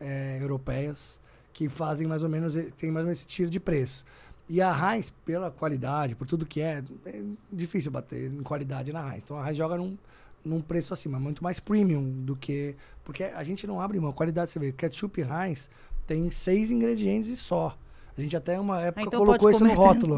[0.00, 1.18] é, europeias
[1.52, 4.04] que fazem mais ou menos, tem mais ou menos esse tier de preço.
[4.48, 9.12] E a Heinz, pela qualidade, por tudo que é, é difícil bater em qualidade na
[9.12, 9.22] Heinz.
[9.24, 9.96] Então a Heinz joga num,
[10.44, 12.74] num preço acima, muito mais premium do que.
[13.04, 14.12] Porque a gente não abre mão.
[14.12, 15.70] Qualidade, você vê, ketchup Heinz
[16.06, 17.78] tem seis ingredientes e só.
[18.16, 20.16] A gente até uma época Ah, então colocou pode isso no rótulo.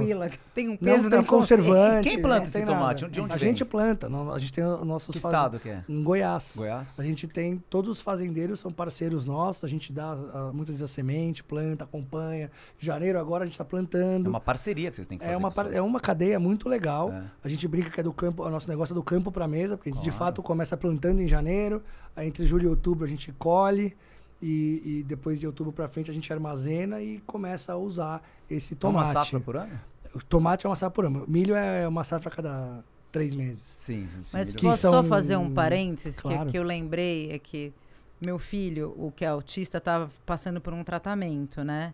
[0.54, 2.08] Tem um peso Não tem conservante.
[2.08, 3.08] Quem planta esse tem tomate?
[3.08, 3.48] De onde a vem?
[3.50, 4.08] gente planta.
[4.08, 5.84] não- A gente tem o nossos Que faz- estado que é?
[5.88, 6.52] Em Goiás.
[6.56, 6.98] Goiás?
[6.98, 10.82] A gente tem, todos os fazendeiros são parceiros nossos, a gente dá ah, muitas vezes
[10.82, 12.50] a semente, planta, acompanha.
[12.78, 14.28] Janeiro agora a gente está É plantando.
[14.28, 15.34] uma parceria que vocês têm que fazer.
[15.34, 17.12] É uma, par- é uma cadeia muito legal.
[17.12, 17.22] É.
[17.44, 19.76] A gente brinca que é do campo, o nosso negócio é do campo para mesa,
[19.76, 20.24] porque a gente de Claro.
[20.26, 21.82] fato começa plantando em janeiro,
[22.16, 23.94] aí entre julho e outubro a gente colhe
[24.42, 28.74] e, e depois de outubro para frente a gente armazena e começa a usar esse
[28.74, 29.06] É tomate.
[29.06, 29.80] Uma safra por ano?
[30.14, 31.24] O tomate é uma safra por ano.
[31.28, 33.62] Milho é uma safra a cada três meses.
[33.64, 34.06] Sim.
[34.24, 36.50] sim Mas que posso são- só fazer um parênteses que, Claro.
[36.50, 37.72] que eu lembrei é que
[38.20, 41.92] meu filho, o que é autista, estava passando por um tratamento, né?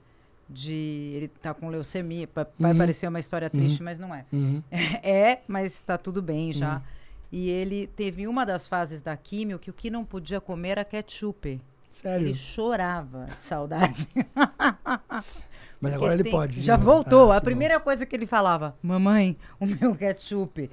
[0.49, 2.27] De ele tá com leucemia.
[2.27, 2.79] Pa- Vai Uhum.
[2.79, 4.25] parecer uma história triste, mas não é.
[4.33, 4.63] Uhum.
[5.03, 6.77] É, mas está tudo bem já.
[6.77, 6.83] Uhum.
[7.31, 10.85] E ele teve uma das fases da químio que o que não podia comer era
[10.85, 11.61] ketchup.
[11.91, 12.29] Sério.
[12.29, 14.09] Ele chorava de saudade.
[15.81, 16.61] Mas agora ele tem- pode.
[16.61, 16.85] Já né?
[16.85, 17.33] voltou.
[17.33, 20.71] Ah, a primeira coisa que ele falava, mamãe, o meu ketchup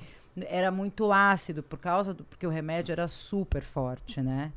[0.47, 4.51] era muito ácido por causa do porque o remédio era super forte, né?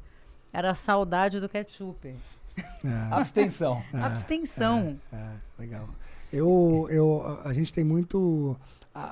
[0.53, 2.09] Era a saudade do ketchup.
[2.09, 2.89] bom.
[2.89, 3.15] É.
[3.15, 3.83] Abstenção.
[3.93, 4.97] É, Abstenção.
[5.13, 5.89] É, legal.
[6.33, 8.57] Eu, eu, a, gente tem muito.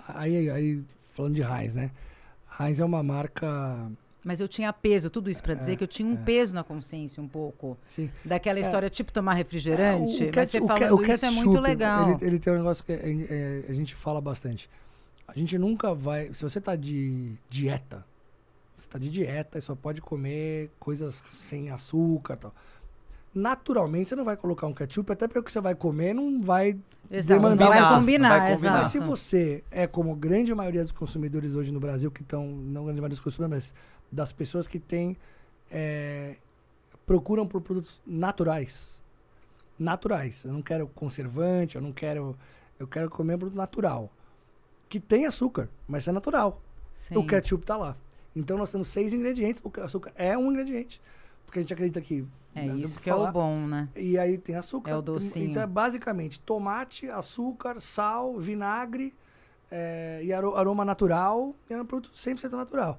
[0.09, 1.91] Aí, aí, falando de Heinz, né?
[2.61, 3.91] Heinz é uma marca.
[4.27, 7.23] Mas eu tinha peso, tudo isso pra dizer que eu tinha um peso na consciência
[7.23, 7.79] um pouco.
[7.87, 10.25] Assim, Daquela história, tipo tomar refrigerante.
[10.25, 12.11] É, o mas você o falando o isso é muito legal.
[12.11, 14.69] Ele, ele tem um negócio que é- é- a gente fala bastante.
[15.29, 16.35] A gente nunca vai.
[16.35, 18.05] Se você tá de dieta,
[18.77, 22.55] você tá de dieta e só pode comer coisas sem açúcar e tal.
[23.37, 26.41] Naturalmente você não vai colocar um ketchup, até porque o que você vai comer não
[26.41, 26.79] vai
[27.11, 28.79] Exato, não demandar vai combinar, Não vai combinar.
[28.79, 32.47] Mas se você é como a grande maioria dos consumidores hoje no Brasil, que estão,
[32.47, 33.75] não a grande maioria dos consumidores, mas
[34.11, 35.19] das pessoas que têm,
[35.71, 36.37] é,
[37.05, 39.03] procuram por produtos naturais.
[39.79, 40.43] Naturais.
[40.43, 42.35] Eu não quero conservante, eu não quero.
[42.79, 44.11] Eu quero comer um produto natural.
[44.89, 46.63] Que tem açúcar, mas é natural.
[46.95, 47.19] Sim.
[47.19, 47.97] O ketchup tá lá.
[48.35, 49.63] Então nós temos seis ingredientes.
[49.63, 51.03] O açúcar é um ingrediente.
[51.47, 52.27] Porque a gente acredita que.
[52.55, 53.87] É nós isso que é o falar, bom, né?
[53.95, 54.91] e aí tem açúcar.
[54.91, 55.51] É o docinho.
[55.51, 59.13] Então é basicamente tomate, açúcar, sal, vinagre
[59.71, 61.55] é, e aro- aroma natural.
[61.69, 62.99] E é um produto 100% natural.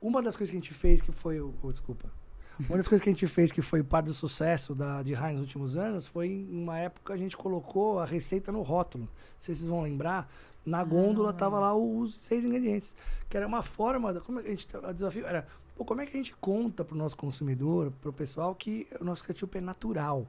[0.00, 1.40] Uma das coisas que a gente fez que foi...
[1.40, 2.10] o o- desculpa.
[2.58, 5.34] Uma das coisas que a gente fez que foi parte do sucesso da, de Heinz
[5.34, 9.06] nos últimos anos foi em uma época a gente colocou a receita no rótulo.
[9.38, 10.26] Se vocês vão lembrar.
[10.64, 12.94] Na gôndola tava lá os seis ingredientes.
[13.28, 14.14] Que era uma forma...
[14.20, 14.66] Como é a gente...
[14.74, 15.46] O desafio era...
[15.76, 19.22] Pô, como é que a gente conta pro nosso consumidor, pro pessoal, que o nosso
[19.24, 20.26] ketchup é natural?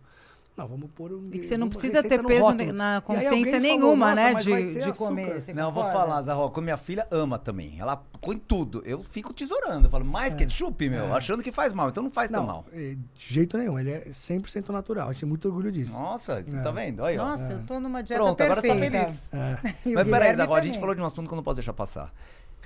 [0.57, 1.23] Não, vamos pôr um.
[1.31, 2.73] E que você não precisa ter peso rótulo.
[2.73, 4.33] na consciência falou, nenhuma, "Nossa, né?
[4.33, 5.39] De, de açúcar." comer.
[5.39, 7.79] Você Não, vou falar, Zarro, que minha filha ama também.
[7.79, 8.81] Ela põe tudo.
[8.83, 9.85] Eu fico tesourando.
[9.85, 11.89] Eu falo, mais ketchup, meu, achando que faz mal.
[11.89, 12.65] Então não faz tão Não, mal.
[12.73, 13.77] eh, de jeito nenhum.
[13.77, 15.09] Ele é 100% natural.
[15.09, 15.93] A gente tem muito orgulho disso.
[15.93, 16.61] Nossa, É.
[16.63, 17.03] tá vendo?
[17.03, 17.17] Olha.
[17.23, 19.05] Nossa, eu tô numa dieta Pronto, agora você tá perfeita.
[19.05, 19.33] feliz.
[19.33, 19.37] É.
[19.37, 21.57] O Mas peraí, Guilherme Zarro, a gente falou de um assunto que eu não posso
[21.57, 22.11] deixar passar.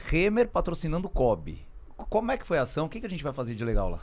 [0.07, 1.61] Remer patrocinando o Kobe.
[2.09, 2.85] Como é que foi a ação?
[2.85, 3.99] O que, que a gente vai fazer de legal lá?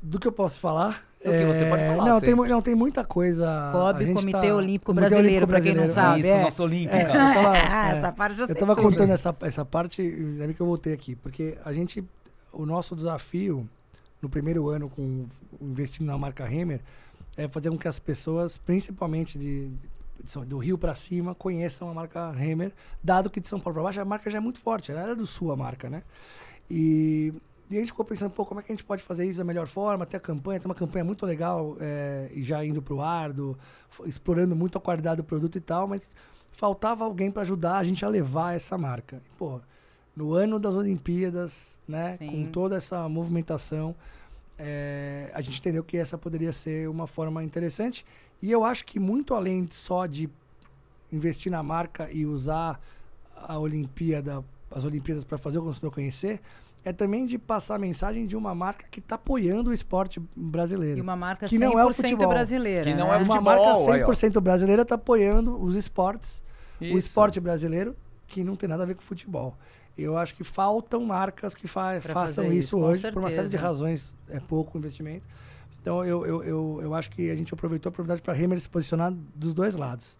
[0.00, 1.04] Do que eu posso falar?
[1.24, 3.70] Do que você pode falar, Não, tem, não tem muita coisa.
[3.72, 5.92] COB, Comitê tá- Olímpico Comitê Brasileiro, Olímpico pra quem não Brasileiro.
[5.92, 6.20] sabe.
[6.20, 6.42] Isso, é.
[6.42, 6.96] nossa Olímpica.
[6.96, 8.84] É, eu tava, Ah, é, essa parte eu eu sei tava tudo.
[8.90, 12.04] contando essa, essa parte, ainda bem que eu voltei aqui, porque a gente,
[12.52, 13.68] o nosso desafio
[14.22, 15.26] no primeiro ano com
[15.60, 16.80] investindo na marca Hammer
[17.36, 19.68] é fazer com que as pessoas, principalmente de,
[20.22, 22.70] de São- do Rio para cima, conheçam a marca Hammer,
[23.02, 25.16] dado que de São Paulo para baixo a marca já é muito forte, ela era
[25.16, 26.04] do Sul a marca, né?
[26.70, 27.32] E,
[27.70, 29.44] e a gente ficou pensando, pô, como é que a gente pode fazer isso da
[29.44, 30.06] melhor forma?
[30.06, 33.56] Ter a campanha, tem uma campanha muito legal, é, e já indo pro ar, do,
[34.04, 36.14] explorando muito a qualidade do produto e tal, mas
[36.52, 39.20] faltava alguém para ajudar a gente a levar essa marca.
[39.24, 39.60] E, pô,
[40.16, 42.30] no ano das Olimpíadas, né, Sim.
[42.30, 43.94] com toda essa movimentação,
[44.58, 48.04] é, a gente entendeu que essa poderia ser uma forma interessante.
[48.42, 50.28] E eu acho que muito além só de
[51.12, 52.80] investir na marca e usar
[53.36, 56.40] a Olimpíada, as Olimpíadas para fazer o consumidor conhecer,
[56.84, 60.98] é também de passar a mensagem de uma marca que está apoiando o esporte brasileiro.
[60.98, 62.28] E uma marca Que 100% não é o futebol.
[62.28, 62.82] brasileira.
[62.84, 63.14] Que não né?
[63.14, 64.08] é uma futebol, marca aí, ó.
[64.10, 66.42] 100% brasileira está apoiando os esportes,
[66.80, 66.98] o Isso.
[66.98, 69.56] esporte brasileiro, que não tem nada a ver com futebol.
[69.96, 73.46] Eu acho que faltam marcas que fa Pra façam isso, isso, hoje, por uma série
[73.48, 73.66] de certeza.
[73.68, 75.24] razões, é pouco investimento.
[75.82, 78.60] Então eu, eu, eu, eu acho que a gente aproveitou a oportunidade para a Hammer
[78.60, 80.16] se posicionar dos dois lados.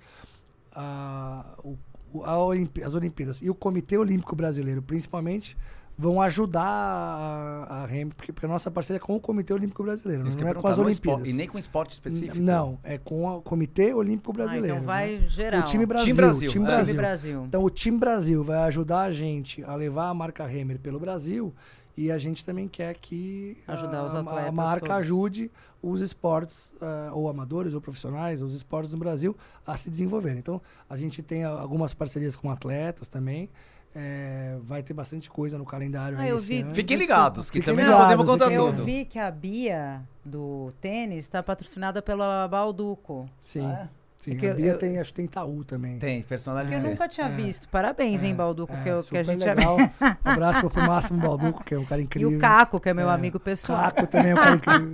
[0.72, 1.78] A, o, o-
[2.14, 5.56] Olimpí- as Olimpíadas e o Comitê Olímpico Brasileiro, principalmente,
[5.96, 9.82] vão ajudar a, a Remy, porque, porque a nossa parceria é com o Comitê Olímpico
[9.82, 11.28] Brasileiro, Isso não é com as espo- Olimpíadas.
[11.28, 12.38] E nem com esporte específico?
[12.38, 14.76] Não, é com o Comitê Olímpico Ah, Brasileiro.
[14.76, 15.28] então vai né?
[15.28, 15.60] geral.
[15.60, 16.04] O time Brasil.
[16.06, 16.68] Time Brasil, time é.
[16.68, 16.84] Brasil.
[16.94, 17.44] Time Brasil.
[17.46, 21.52] Então o time Brasil vai ajudar a gente a levar a marca Hammer pelo Brasil
[21.96, 24.96] e a gente também quer que Ajudar a, os a atletas marca todos.
[24.98, 25.50] ajude
[25.82, 29.36] os esportes, ah, ou amadores ou profissionais, os esportes no Brasil
[29.66, 30.38] a se desenvolverem.
[30.38, 33.48] Então a gente tem algumas parcerias com atletas também.
[33.94, 36.74] É, vai ter bastante coisa no calendário Ah, aí eu vi- ano.
[36.74, 37.20] Fiquem Desculpa.
[37.22, 38.84] ligados, que Fiquem também ligados, não podemos contar Eu tudo.
[38.84, 43.28] vi que a Bia do tênis está patrocinada pela Balduco.
[43.40, 44.32] Sim, Ah, sim.
[44.32, 45.98] É que a eu- Bia eu- tem, acho que tem Itaú também.
[45.98, 46.86] Tem, Que eu personalidade.
[46.86, 47.68] nunca tinha é, visto.
[47.68, 49.76] Parabéns, hein, Balduco, É, que, eu- que a gente é legal.
[49.78, 52.36] Um abraço pro Máximo Balduco, que é um cara E incrível.
[52.36, 53.80] o Caco, que é meu É, amigo pessoal.
[53.92, 54.92] Caco também é um cara incrível.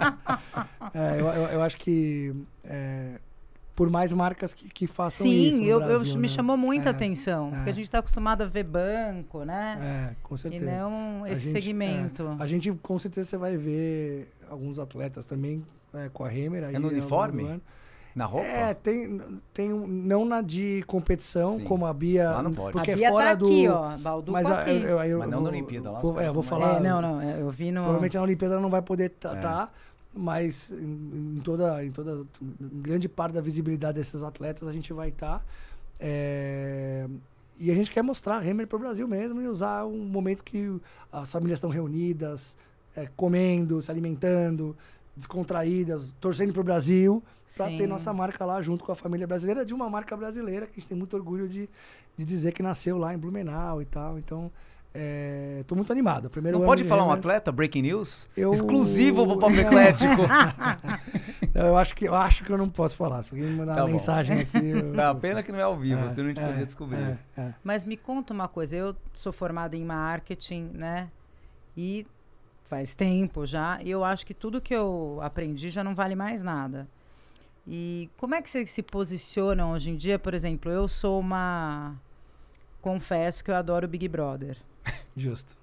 [0.95, 2.35] É, eu, eu, eu acho que
[2.65, 3.19] é,
[3.75, 5.57] por mais marcas que, que façam isso.
[5.57, 6.29] Sim, no eu, Brasil, me né?
[6.29, 7.51] chamou muita É, atenção.
[7.51, 7.73] Porque é.
[7.73, 10.11] a gente está acostumado a ver banco, né?
[10.13, 10.65] É, com e certeza.
[10.65, 12.37] não A esse gente- segmento.
[12.39, 16.65] é, a gente, com certeza, você vai ver alguns atletas também é, com a Hemer.
[16.65, 17.61] Aí, É no uniforme?
[18.15, 18.47] Na roupa?
[18.47, 19.21] É, tem,
[19.53, 21.65] tem um- não na de competição, Sim.
[21.65, 22.31] como a Bia.
[22.31, 22.73] Lá não pode.
[22.73, 23.47] Porque a Bia é fora tá do.
[23.47, 23.97] aqui, ó.
[23.99, 24.71] Balduco Mas a- aqui.
[24.71, 26.77] eu, eu, eu, Mas não vou- na Olimpíada, lá Vou, é, vou falar.
[26.77, 27.21] É, não, não.
[27.21, 27.81] é, Eu vi no.
[27.81, 29.07] Provavelmente na Olimpíada ela não vai poder É.
[29.07, 29.75] estar,
[30.15, 34.93] mas em, em toda, em toda em grande parte da visibilidade desses atletas a gente
[34.93, 35.45] vai estar.
[37.59, 40.43] e a gente quer mostrar a Hammer para o Brasil mesmo e usar um momento
[40.43, 40.73] que
[41.13, 42.57] as famílias estão reunidas,
[42.97, 44.77] é, comendo, se alimentando,
[45.17, 47.23] descontraídas, torcendo para o Brasil,
[47.57, 50.73] para ter nossa marca lá junto com a família brasileira, de uma marca brasileira que
[50.73, 51.69] a gente tem muito orgulho de,
[52.17, 54.19] de dizer que nasceu lá em Blumenau e tal.
[54.19, 54.51] Então,
[55.61, 56.31] estou muito animado.
[56.31, 57.51] Primeiro Não pode de falar um atleta?
[57.53, 58.29] Breaking news?
[58.37, 59.55] Eu- Exclusivo pro Papo.
[59.55, 60.23] Eclético.
[61.55, 63.23] Não, eu acho que eu acho que eu não posso falar.
[63.23, 63.93] Se alguém me mandar Tá uma bom.
[63.93, 64.57] mensagem aqui.
[64.59, 64.99] Eu...
[65.01, 66.97] A pena que não é ao vivo, É, senão a gente é, podia descobrir.
[66.99, 67.55] é, é.
[67.63, 71.09] Mas me conta uma coisa, eu sou formada em marketing, né?
[71.77, 72.05] E
[72.65, 76.43] faz tempo já, e eu acho que tudo que eu aprendi já não vale mais
[76.43, 76.89] nada.
[77.67, 80.19] E como é que vocês se posicionam hoje em dia?
[80.19, 81.95] Por exemplo, eu sou uma.
[82.83, 84.59] Confesso que eu adoro Big Brother.
[85.17, 85.57] Justo.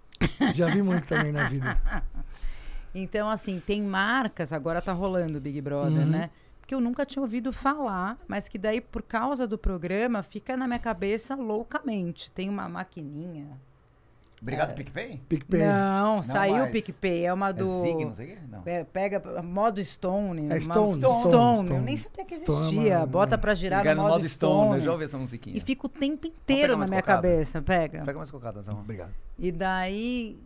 [0.55, 1.79] Já vi muito também na vida.
[2.93, 6.09] Então, assim, tem marcas, agora tá rolando o Big Brother, Uhum.
[6.09, 6.29] né?
[6.67, 10.67] Que eu nunca tinha ouvido falar, mas que daí, por causa do programa, fica na
[10.67, 12.29] minha cabeça loucamente.
[12.33, 13.47] Tem uma maquininha.
[14.41, 15.21] Obrigado, PicPay?
[15.29, 15.61] PicPay.
[15.61, 16.69] Não, saiu mais.
[16.69, 17.25] o PicPay.
[17.25, 17.81] É uma É do.
[17.81, 18.37] Zig, não sei o quê?
[18.49, 18.61] Não.
[18.65, 20.41] É, pega modo Stone.
[20.41, 21.19] É uma- Stone, Stone.
[21.21, 21.79] Stone, Eu Stone.
[21.85, 22.97] nem sabia que Stone é existia.
[22.97, 24.75] uma- Bota pra girar Ligar no modo, Stone.
[24.75, 25.55] eu já ouvi essa musiquinha.
[25.55, 27.21] E fica o tempo inteiro na minha cocada?
[27.21, 27.61] cabeça.
[27.61, 28.03] Pega.
[28.03, 28.79] Pega mais cocada, Zão.
[28.79, 29.11] Obrigado.
[29.37, 30.39] E daí,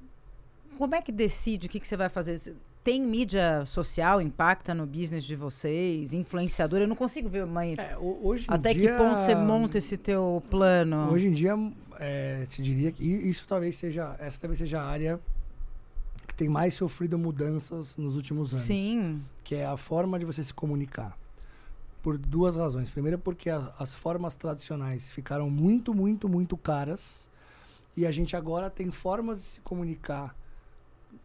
[0.78, 2.54] como é que decide o que, que você vai fazer?
[2.84, 6.14] Tem mídia social, impacta no business de vocês?
[6.14, 6.82] Influenciador?
[6.82, 7.74] Eu não consigo ver, mãe.
[7.80, 11.12] É, ho- hoje em Até dia, que ponto você monta esse teu plano?
[11.12, 11.56] Hoje em dia,
[12.00, 14.16] é, te diria que isso talvez seja.
[14.20, 15.20] Essa talvez seja a área
[16.28, 18.66] que tem mais sofrido mudanças nos últimos anos.
[18.66, 19.24] Sim.
[19.44, 21.18] que é a forma de você se comunicar.
[22.02, 22.90] Por duas razões.
[22.90, 27.30] Primeiro, porque a- as formas tradicionais ficaram muito, muito, muito caras.
[27.98, 30.36] E a gente agora tem formas de se comunicar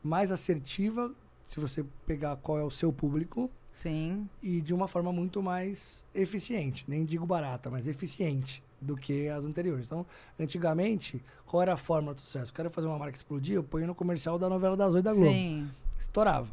[0.02, 1.10] mais assertiva,
[1.46, 4.28] se você pegar qual é o seu público, Sim.
[4.42, 6.84] e de uma forma muito mais eficiente.
[6.86, 9.86] Nem digo barata, mas eficiente do que as anteriores.
[9.86, 10.06] Então,
[10.38, 12.52] antigamente, qual era a forma do sucesso?
[12.52, 15.30] Quero fazer uma marca explodir, eu ponho no comercial da novela das oito da Globo
[15.30, 15.68] Sim.
[15.98, 16.48] estourava.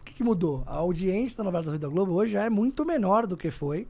[0.00, 0.64] O que, que mudou?
[0.66, 3.50] A audiência da novela das oito da Globo hoje já é muito menor do que
[3.50, 3.86] foi.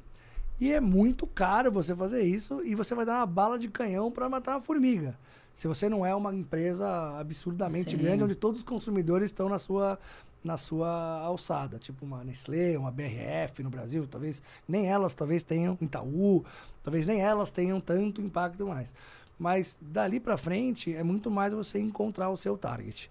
[0.61, 4.13] E é muito caro você fazer isso e você vai dar uma bala de canhão
[4.13, 5.19] para matar uma formiga.
[5.55, 7.97] Se você não é uma empresa absurdamente Sim.
[7.97, 9.99] grande, onde todos os consumidores estão na sua,
[10.43, 15.79] na sua alçada, tipo uma Nestlé, uma BRF no Brasil, talvez nem elas talvez tenham
[15.81, 16.45] Itaú,
[16.83, 18.93] talvez nem elas tenham tanto impacto mais.
[19.39, 23.11] Mas dali para frente é muito mais você encontrar o seu target.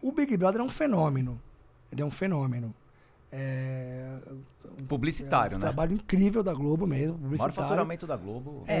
[0.00, 1.40] O Big Brother é um fenômeno.
[1.90, 2.74] Ele é um fenômeno.
[3.34, 4.08] É,
[4.88, 5.66] Publicitário, é um né?
[5.66, 7.54] trabalho incrível da Globo mesmo, O maior publicitário.
[7.54, 8.64] faturamento da Globo.
[8.66, 8.74] É,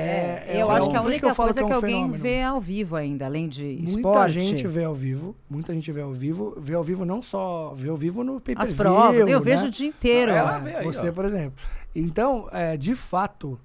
[0.46, 1.74] É, eu é acho um- que a que única eu falo coisa que que, é
[1.74, 2.22] um alguém fenômeno.
[2.22, 4.32] vê ao vivo ainda, além de Muita esporte.
[4.32, 7.88] gente vê ao vivo, muita gente vê ao vivo, vê ao vivo não só, vê
[7.88, 10.32] ao vivo no pay As provas, eu vejo o dia inteiro.
[10.32, 10.40] É,
[10.78, 11.12] aí, Você, ó.
[11.12, 11.54] por exemplo.
[11.94, 13.58] Então, é, de fato,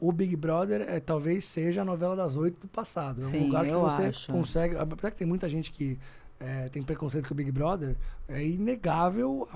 [0.00, 3.20] o Big Brother é, talvez seja a novela das oito do passado.
[3.20, 4.32] É um Sim, lugar que eu você acho.
[4.32, 4.76] consegue.
[4.76, 5.98] Apesar que tem muita gente que
[6.40, 7.96] é, tem preconceito com o Big Brother,
[8.28, 9.48] é inegável o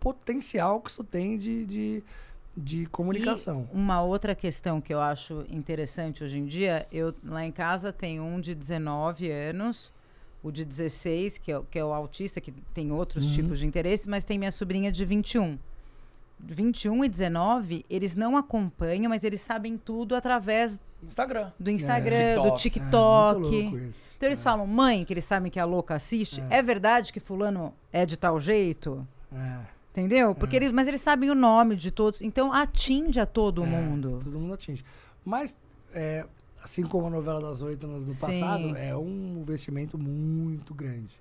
[0.00, 2.04] potencial que isso tem de, de,
[2.56, 3.68] de comunicação.
[3.72, 7.92] E uma outra questão que eu acho interessante hoje em dia, eu lá em casa
[7.92, 9.92] tenho um de 19 anos,
[10.42, 13.32] o de 16, que é, o- que é o autista, que tem outros Uhum.
[13.34, 15.58] tipos de interesse, mas tem minha sobrinha de 21.
[16.40, 21.50] 21 e 19, eles não acompanham, mas eles sabem tudo através Instagram.
[21.58, 22.52] do Instagram, É, do TikTok.
[22.52, 23.62] É, muito TikTok.
[23.62, 24.00] louco isso.
[24.16, 27.18] então eles É, falam, mãe, que eles sabem que a louca assiste, é, verdade que
[27.18, 29.04] fulano é de tal jeito?
[29.32, 29.58] é,
[29.90, 30.34] Entendeu?
[30.34, 34.20] Porque eles, mas eles sabem o nome de todos, então atinge a todo é, mundo.
[34.22, 34.84] Todo mundo atinge.
[35.24, 35.56] Mas,
[35.92, 36.24] é,
[36.62, 38.20] assim como a novela das oito anos no Sim.
[38.26, 41.14] passado, é um investimento muito grande.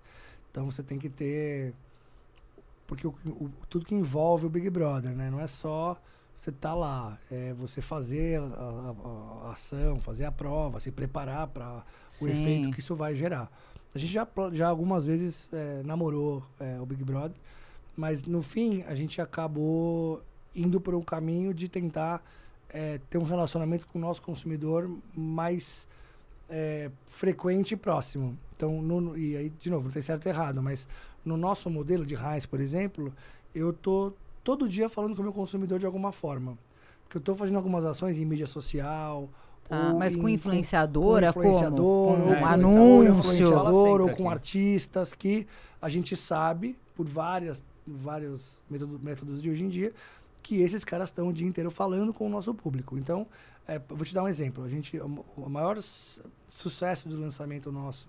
[0.51, 1.73] Então você tem que ter.
[2.85, 5.29] Porque o- o- tudo que envolve o Big Brother, né?
[5.29, 5.97] Não é só
[6.37, 11.47] você estar lá, é você fazer a, a- a ação, fazer a prova, se preparar
[11.47, 11.83] para
[12.21, 13.51] o efeito que isso vai gerar.
[13.93, 17.35] A gente já, já algumas vezes é, namorou é, o Big Brother,
[17.97, 20.21] mas no fim a gente acabou
[20.55, 22.23] indo por um caminho de tentar
[22.69, 25.87] é, ter um relacionamento com o nosso consumidor mais
[26.49, 28.37] é, frequente e próximo.
[28.55, 30.87] Então, no- e aí, de novo, não tem certo e errado, mas
[31.25, 33.13] no nosso modelo de Heinz, por exemplo,
[33.53, 36.57] eu tô todo dia falando com o meu consumidor de alguma forma.
[37.03, 39.29] Porque eu estou fazendo algumas ações em mídia social.
[39.69, 42.35] Ou mas com influenciadora, com influenciador, como?
[42.35, 43.03] Com anúncio.
[43.11, 45.45] influenciador, ou com artistas que
[45.81, 49.93] a gente sabe, por várias, vários métodos, métodos de hoje em dia,
[50.43, 52.97] que esses caras estão o dia inteiro falando com o nosso público.
[52.97, 53.27] Então,
[53.67, 54.63] é, vou te dar um exemplo.
[54.63, 55.77] A gente, o, maior
[56.47, 58.07] sucesso do lançamento nosso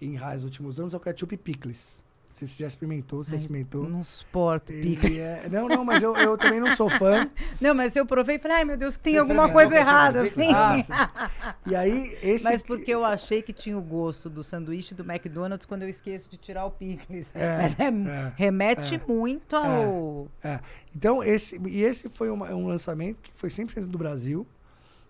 [0.00, 2.02] em raios nos últimos anos é o ketchup Pickles.
[2.30, 3.88] Não sei se você já experimentou, se já Ai, experimentou.
[3.88, 5.06] Não suporto pica.
[5.08, 7.28] É- não, não, mas eu, eu também não sou fã.
[7.60, 10.50] Não, mas eu provei e falei, ai meu Deus, tem Você alguma coisa errada, assim.
[10.54, 11.30] Ah,
[11.66, 12.44] E aí, esse.
[12.44, 16.30] Mas porque eu achei que tinha o gosto do sanduíche do McDonald's quando eu esqueço
[16.30, 17.34] de tirar o picles.
[17.34, 20.28] É, Mas é- é, remete muito ao.
[20.42, 20.60] É.
[20.96, 24.46] Então, esse, e esse foi uma- um lançamento que foi 100% do Brasil.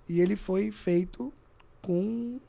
[0.08, 1.32] E ele foi feito
[1.80, 2.40] com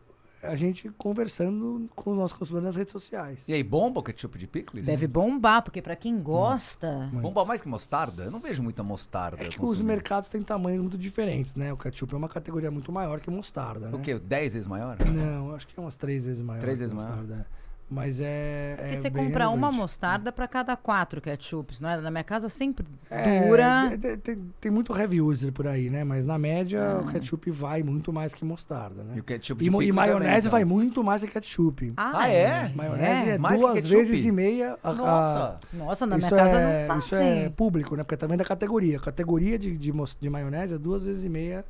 [0.43, 3.39] a gente conversando com os nossos consumidores nas redes sociais.
[3.47, 4.85] E aí, bomba o ketchup de picles?
[4.85, 7.09] Deve bombar, porque pra quem gosta.
[7.11, 7.21] Muito.
[7.21, 8.23] Bomba mais que mostarda?
[8.23, 9.43] Eu não vejo muita mostarda.
[9.43, 11.71] É que os mercados têm tamanhos muito diferentes, né?
[11.71, 13.97] O ketchup é uma categoria muito maior que mostarda, né?
[13.97, 14.17] O quê?
[14.17, 14.97] 10 vezes maior?
[15.05, 16.59] Não, acho que é umas três vezes maior.
[16.59, 17.09] Três que vezes maior.
[17.17, 17.60] mostarda, é.
[17.93, 18.75] Mas é.
[18.77, 19.75] Porque é você bem compra uma relevante.
[19.81, 21.97] mostarda pra cada quatro ketchups, não é?
[21.97, 23.97] Na minha casa sempre É, dura.
[24.01, 26.05] tem, tem- tem muito heavy user por aí, né?
[26.05, 27.01] Mas na média Ah.
[27.01, 29.15] o ketchup vai muito mais que mostarda, né?
[29.17, 30.73] E o ketchup E, de e picles maionese também, vai então.
[30.77, 31.91] muito mais que ketchup.
[31.97, 32.69] Ah, é?
[32.73, 34.77] Maionese é, Mais que duas vezes e meia.
[34.81, 35.55] a- a- Nossa!
[35.73, 37.25] Nossa, na minha isso casa é, não tá isso assim.
[37.25, 38.03] é público, né?
[38.03, 38.95] Porque é também da categoria.
[38.99, 41.65] A categoria de, de, de maionese é duas vezes e meia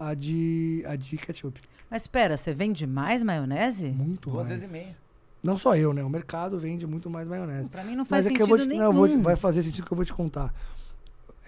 [0.00, 1.60] a de, a de ketchup.
[1.90, 3.88] Mas espera, você vende mais maionese?
[3.88, 4.60] Muito Duas mais.
[4.60, 5.05] vezes e meia.
[5.46, 6.02] Não só eu, né?
[6.02, 7.70] O mercado vende muito mais maionese.
[7.70, 8.80] Pra mim não faz Mas é que sentido eu vou te, nenhum.
[8.82, 10.52] não, eu vou te- vai fazer sentido que eu vou te contar.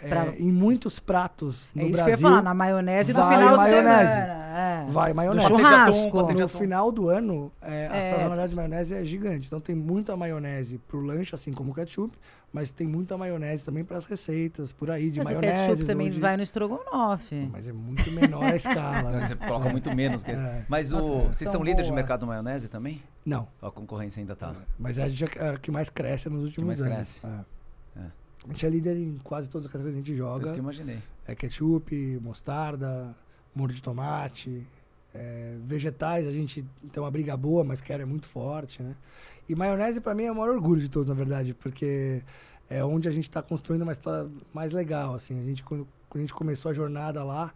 [0.01, 3.13] É, Pra- Em muitos pratos no é isso Brasil, que eu ia falar, na maionese
[3.13, 3.65] no final maionese.
[3.71, 4.49] de semana.
[4.59, 4.85] É.
[4.89, 5.47] vai maionese.
[5.47, 6.23] Atum, churrasco.
[6.27, 8.11] de No final do ano, é, a É.
[8.11, 9.47] sazonalidade de maionese é gigante.
[9.47, 12.17] Então tem muita maionese pro lanche, assim como o ketchup,
[12.53, 15.67] mas tem muita maionese também para as receitas, por aí, de Mas o maionese.
[15.69, 17.49] ketchup também vai no estrogonofe.
[17.53, 19.11] Mas é muito menor a escala.
[19.11, 19.27] né?
[19.29, 20.23] Você coloca muito menos.
[20.23, 20.65] que- É.
[20.69, 23.03] Mas o, Nossa, vocês tão são líderes de mercado de maionese também?
[23.27, 24.55] Não, a concorrência ainda tá?
[24.79, 26.95] mas é a, é que mais cresce nos últimos mais anos.
[26.95, 27.27] cresce.
[28.45, 28.47] É.
[28.47, 28.51] É.
[28.51, 30.45] A gente é líder em quase todas as categorias que a gente isso joga.
[30.53, 30.99] que eu imaginei.
[31.27, 33.15] É ketchup, mostarda,
[33.55, 34.67] molho de tomate,
[35.15, 38.95] é, vegetais, a gente tem uma briga boa, mas quero é muito forte, né?
[39.49, 42.23] E maionese pra mim é o maior orgulho de todos, na verdade, porque
[42.71, 45.41] é onde a gente está construindo uma história mais legal, assim.
[45.41, 47.53] A gente quando, quando a gente começou a jornada lá,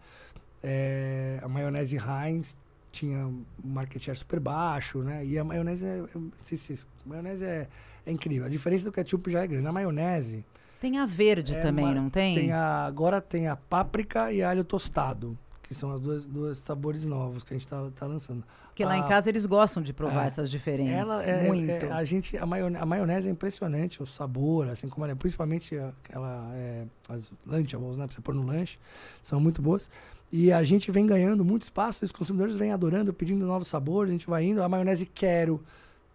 [0.61, 2.55] é, a maionese Heinz
[2.91, 5.25] tinha um market share super baixo, né?
[5.25, 7.67] E a maionese é, é- não sei se maionese é,
[8.05, 8.45] é incrível.
[8.45, 9.63] A diferença do ketchup já é grande.
[9.63, 10.45] Na maionese,
[10.83, 12.35] Tem a verde É também, uma- não tem?
[12.35, 17.05] tem a, agora tem a páprica e alho tostado, que são os dois, dois sabores
[17.05, 18.43] novos que a gente tá, tá lançando.
[18.67, 20.27] Porque lá em a- casa eles gostam de provar É.
[20.27, 20.91] essas diferentes.
[20.93, 21.69] Ela é, muito.
[21.71, 25.15] é- a gente a maionese, a maionese é impressionante, o sabor, assim como ela é,
[25.15, 28.77] principalmente aquela é, as lunchables, né, pra você pôr no lanche,
[29.21, 29.89] são muito boas.
[30.33, 34.13] E a gente vem ganhando muito espaço, os consumidores vêm adorando, pedindo novos sabores, a
[34.13, 34.61] gente vai indo.
[34.61, 35.63] A maionese Quero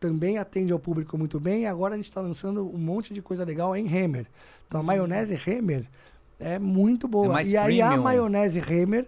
[0.01, 1.63] também atende ao público muito bem.
[1.63, 4.27] E agora a gente está lançando um monte de coisa legal em Hemer.
[4.67, 5.87] Então a maionese Hemer
[6.39, 7.41] é muito boa.
[7.41, 8.03] É e aí a premium.
[8.05, 9.07] maionese Hemer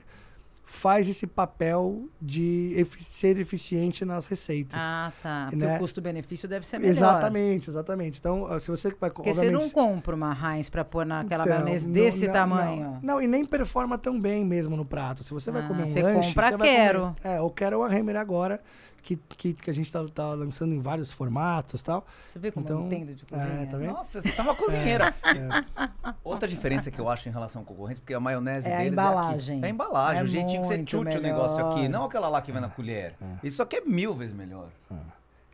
[0.72, 4.79] faz esse papel de ser eficiente nas receitas.
[4.81, 5.46] Ah, tá.
[5.50, 5.74] Porque Né?
[5.74, 6.92] o custo-benefício deve ser melhor.
[6.92, 8.20] Exatamente, exatamente.
[8.20, 11.55] Então, ah, se você vai Porque você não compra uma Heinz pra pôr naquela Então,
[11.57, 12.83] maionese desse não- tamanho.
[13.03, 15.24] Não, não, e nem performa tão bem mesmo no prato.
[15.24, 17.00] Se você vai Ah, comer um você lanche, compra você vai Quero.
[17.00, 18.61] comer- É, ou quero a Hemer agora,
[19.03, 22.07] que, que, que a gente tá, tá lançando em vários formatos e tal.
[22.29, 23.49] Você vê como Então, eu entendo de cozinha?
[23.62, 23.79] é, tá?
[23.79, 25.14] Nossa, você tá uma cozinheira.
[25.24, 26.14] É.
[26.24, 28.93] Outra diferença que eu acho em relação à concorrência, porque a maionese É a deles
[28.93, 29.55] embalagem.
[29.55, 29.64] é aqui.
[29.64, 31.77] É a embalagem, É o jeitinho que você chute o negócio aqui.
[31.83, 31.91] melhor.
[31.91, 33.14] Não aquela lá que vai na colher.
[33.43, 34.68] Isso aqui é mil vezes melhor.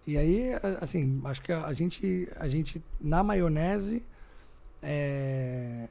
[0.07, 4.05] E aí, a- assim, acho que a, a gente, a gente, na maionese,
[4.83, 5.89] é,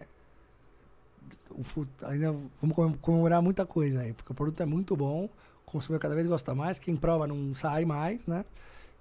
[1.51, 1.63] o
[2.05, 5.29] ainda vamos comem- comemorar muita coisa aí, porque o produto é muito bom,
[5.65, 8.45] consumidor cada vez gosta mais, quem prova não sai mais, né?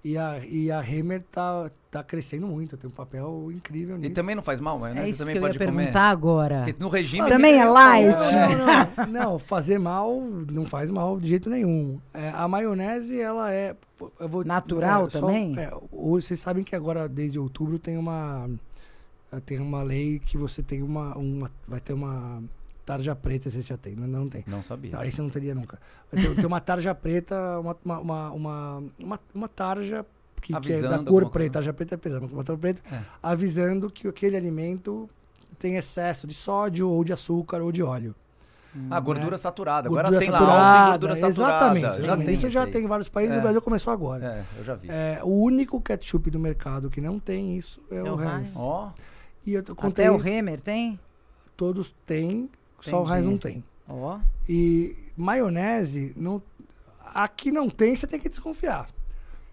[0.03, 4.13] E a, e a Hammer tá, tá crescendo muito, tem um papel incrível E nisso.
[4.13, 5.75] também não faz mal, mas É isso também que eu ia pode comer.
[5.77, 6.61] perguntar agora.
[6.63, 7.27] Porque no regime.
[7.27, 8.15] Também é light.
[8.95, 11.99] Não, não, não, fazer mal não faz mal de jeito nenhum.
[12.13, 13.75] É, a maionese, ela é.
[14.19, 15.57] eu vou- Natural é, só- também?
[15.57, 18.47] é, vocês sabem que agora, desde outubro, tem uma.
[19.43, 21.17] Tem uma lei que você tem uma.
[21.17, 22.43] uma vai ter uma
[22.85, 24.43] tarja preta, você já tem, mas não tem.
[24.47, 24.91] Não sabia.
[24.91, 25.79] Não, aí você não teria nunca.
[26.11, 28.29] Ter, ter uma tarja preta, uma, uma, uma,
[28.99, 30.05] uma, uma, tarja
[30.41, 31.53] que, que é da cor preta.
[31.53, 33.01] Tarja preta é pesada, mas uma tarja preta É.
[33.23, 35.09] avisando que aquele alimento
[35.57, 38.13] tem excesso de sódio ou de açúcar ou de óleo.
[38.89, 39.87] Ah, gordura saturada.
[39.87, 41.53] Agora Gordura tem lá saturada, álcool e gordura saturada.
[41.55, 41.81] Exatamente.
[41.85, 42.25] Já exatamente.
[42.25, 42.71] tem Isso já aí.
[42.71, 43.39] tem em vários países, É.
[43.39, 44.25] o Brasil começou agora.
[44.25, 44.87] É, eu já vi.
[44.91, 48.53] É, o único ketchup do mercado que não tem isso é, É o o Heinz.
[48.55, 48.91] Ó,
[49.47, 50.99] E eu contei Até o isso, Remer tem?
[51.55, 52.49] todos têm,
[52.81, 53.13] só o.
[53.13, 53.63] Heinz não tem.
[53.87, 54.19] Ó.
[54.47, 56.41] E maionese, não,
[57.13, 58.89] aqui não tem, você tem que desconfiar.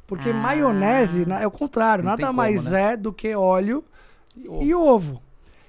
[0.07, 0.35] Porque Ah.
[0.35, 2.93] maionese é o contrário, Não nada como, mais né?
[2.93, 3.85] é do que óleo
[4.37, 5.17] E e ovo.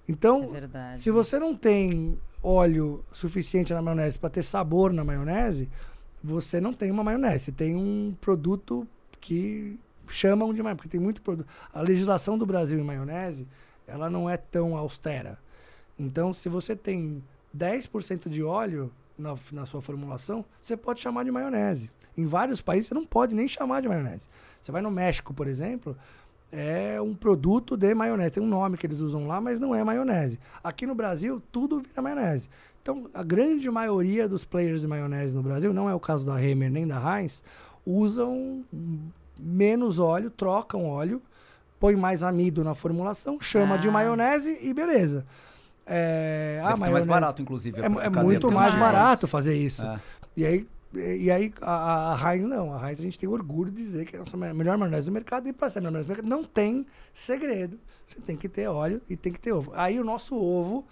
[0.08, 1.00] É Então, verdade.
[1.02, 5.70] se você não tem óleo suficiente na maionese para ter sabor na maionese,
[6.24, 7.52] você não tem uma maionese.
[7.52, 8.86] Tem um produto
[9.22, 11.48] que chamam de maionese, porque tem muito produto.
[11.74, 13.48] A legislação do Brasil em maionese,
[13.88, 15.38] ela não é tão austera.
[15.98, 17.24] Então, se você tem
[17.56, 21.90] 10% de óleo na, na sua formulação, você pode chamar de maionese.
[22.18, 24.28] Em vários países, você não pode nem chamar de maionese.
[24.62, 25.96] Você vai no México, por exemplo,
[26.52, 28.36] é um produto de maionese.
[28.36, 30.40] Tem um nome que eles usam lá, mas não é maionese.
[30.64, 32.50] Aqui no Brasil, tudo vira maionese.
[32.82, 36.42] Então, a grande maioria dos players de maionese no Brasil, não é o caso da
[36.44, 37.42] Hemer nem da Heinz,
[37.86, 38.64] usam
[39.40, 41.22] menos óleo, trocam óleo,
[41.80, 43.92] põe mais amido na formulação, chama de Ah.
[43.92, 45.26] maionese e beleza.
[45.86, 47.82] É, deve ser mais barato, inclusive.
[47.82, 49.84] a É, é muito mais barato fazer isso.
[49.84, 50.00] É.
[50.38, 52.74] E aí, e aí a, a Heinz não.
[52.74, 55.08] A Heinz a gente tem orgulho de dizer que é a nossa me- melhor maionese
[55.08, 55.48] do mercado.
[55.48, 57.78] E para ser a melhor maionese do mercado, não tem segredo.
[58.08, 59.72] Você tem que ter óleo e tem que ter ovo.
[59.76, 60.86] Aí o nosso ovo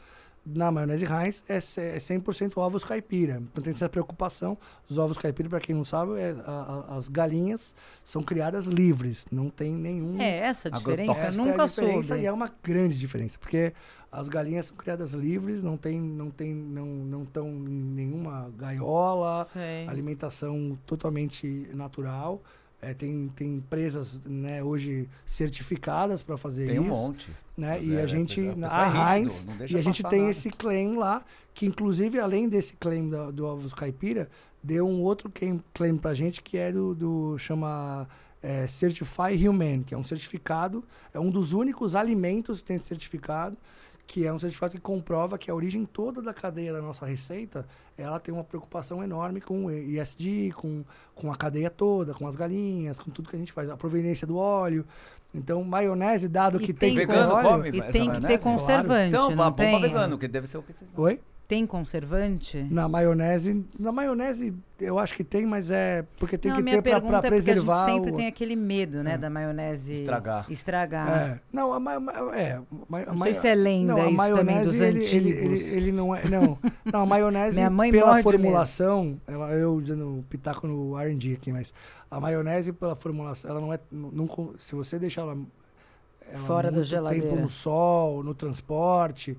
[0.44, 3.42] na maionese Heinz é ce- é 100% ovos caipira.
[3.52, 4.58] Então tem essa preocupação.
[4.90, 9.26] Os ovos caipira, para quem não sabe, é a- a- as galinhas são criadas livres.
[9.32, 10.20] Não tem nenhum...
[10.20, 11.12] É essa a diferença?
[11.12, 12.24] Essa Eu nunca é a diferença soube.
[12.24, 13.72] e é uma grande diferença, porque
[14.12, 19.46] as galinhas são criadas livres, não tem, não tem, não, não estão em nenhuma gaiola,
[19.46, 19.88] Sei.
[19.88, 22.42] alimentação totalmente natural.
[22.82, 26.84] É, tem, tem empresas né, hoje certificadas para fazer Tem isso.
[26.86, 27.32] um monte.
[27.56, 27.78] Né?
[27.78, 28.86] É, E é, a gente, a pessoa a
[29.18, 30.32] é rígido, Heinz, e a gente tem nada.
[30.32, 34.30] esse claim lá, que inclusive além desse claim da- do ovos caipira,
[34.64, 38.08] deu um outro claim, claim pra gente que é do, do chama
[38.42, 40.84] é, Certify Human, que é um certificado,
[41.14, 43.56] é um dos únicos alimentos que tem certificado,
[44.12, 47.66] que é um certificado que comprova que a origem toda da cadeia da nossa receita,
[47.98, 50.84] ela tem uma preocupação enorme com o ISD, com,
[51.16, 54.28] com a cadeia toda, com as galinhas, com tudo que a gente faz, a proveniência
[54.28, 54.86] do óleo.
[55.34, 57.48] Então, maionese, dado E que tem tem, Vegano óleo...
[57.48, 58.28] come E tem que maionese?
[58.28, 59.80] ter conservante, Então, não tem?
[59.80, 60.92] vegano, que deve ser o que vocês.
[60.98, 61.22] Oi?
[61.52, 62.66] Tem conservante?
[62.72, 66.82] Na maionese, na maionese eu acho que tem, mas é porque tem não, que ter
[66.82, 68.16] pra é porque a preservar gente sempre o...
[68.16, 69.18] tem aquele medo, né, É.
[69.18, 70.46] da maionese Estragar.
[70.50, 71.10] estragar.
[71.10, 71.40] É.
[71.52, 71.96] Não, a, ma-
[72.34, 75.30] é, ma- a Não sei se é lenda não, a isso também dos maionese, ele,
[75.30, 76.58] ele, ele, ele não é, não.
[76.90, 81.74] Não, a maionese Minha mãe pela formulação, ela, eu dando pitaco no R&D aqui, mas
[82.10, 85.38] a maionese pela formulação, ela não é, não, se você deixar ela,
[86.32, 87.28] ela Fora da geladeira.
[87.28, 89.38] tempo no sol, no transporte,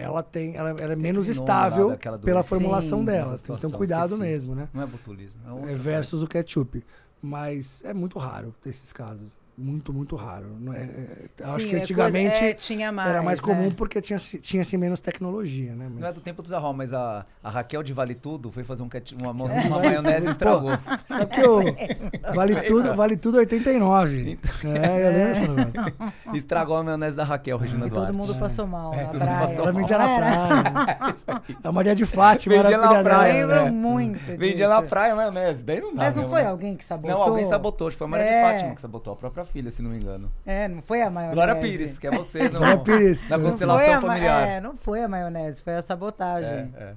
[0.00, 3.24] ela tem, ela, ela é menos aquele nome lá estável pela formulação Sim, dela.
[3.26, 4.20] Tem um situação, cuidado esqueci.
[4.22, 4.68] mesmo, né?
[4.72, 5.68] Não é botulismo.
[5.68, 6.84] É É, versus o ketchup.
[7.22, 9.28] Mas é muito raro ter esses casos.
[9.56, 10.56] Muito, muito raro.
[10.58, 13.40] Não é- é- eu acho Sim, que é antigamente coisa- é, tinha mais, era mais
[13.42, 13.46] né?
[13.46, 15.84] comum porque tinha, tinha-se menos tecnologia, né?
[15.84, 15.90] Coisa.
[15.90, 18.64] Não é Mas- do tempo do Zahó, mas a, a Raquel de Vale Tudo foi
[18.64, 18.88] fazer um
[19.20, 19.66] uma, uma, É.
[19.66, 20.70] uma maionese e estragou.
[21.06, 21.60] Só que o
[22.34, 24.38] Vale Tudo, vale tudo 89.
[24.64, 25.94] É, eu lembro esse negócio.
[26.34, 28.16] Estragou a maionese da Raquel, Regina E todo Duarte.
[28.16, 29.38] mundo passou mal É, na todo praia.
[29.40, 31.12] passou Ela vendia na praia.
[31.12, 31.26] Isso.
[31.64, 33.52] A Maria de Fátima Vendia era na filha praia, dela.
[33.64, 33.70] Lembro né?
[33.70, 34.68] muito Vendia disso.
[34.68, 36.48] na praia a maionese, daí não dá Mas não mesmo, foi né?
[36.48, 37.10] alguém que sabotou?
[37.18, 38.42] Não, alguém sabotou, acho que foi a Maria É.
[38.46, 40.30] de Fátima que sabotou, a própria filha, se não me engano.
[40.46, 41.34] É, não foi a maionese.
[41.34, 43.28] Glória Pires, que é você no, Glória Pires.
[43.28, 44.48] na Não Não constelação a familiar.
[44.48, 46.72] É, não foi a maionese, foi a sabotagem.
[46.76, 46.94] É, é.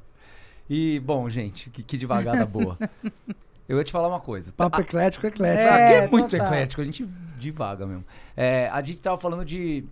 [0.70, 2.78] E, bom, gente, que, que devagada boa.
[3.68, 4.52] Eu ia te falar uma coisa.
[4.52, 5.68] Papo eclético, eclético.
[5.68, 6.46] É, Aqui é muito total.
[6.48, 7.06] eclético, a gente
[7.38, 8.04] divaga mesmo.
[8.36, 9.86] É, a gente tava falando de.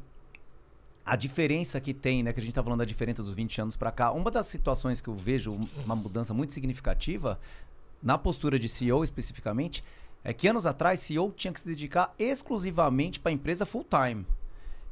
[1.06, 2.32] A diferença que tem, né?
[2.32, 4.12] Que a gente tá falando da diferença dos 20 anos pra cá.
[4.12, 7.40] Uma das situações que eu vejo um- uma mudança muito significativa,
[8.04, 9.84] na postura de CEO especificamente,
[10.24, 14.26] é que anos atrás, CEO tinha que se dedicar exclusivamente pra empresa full time.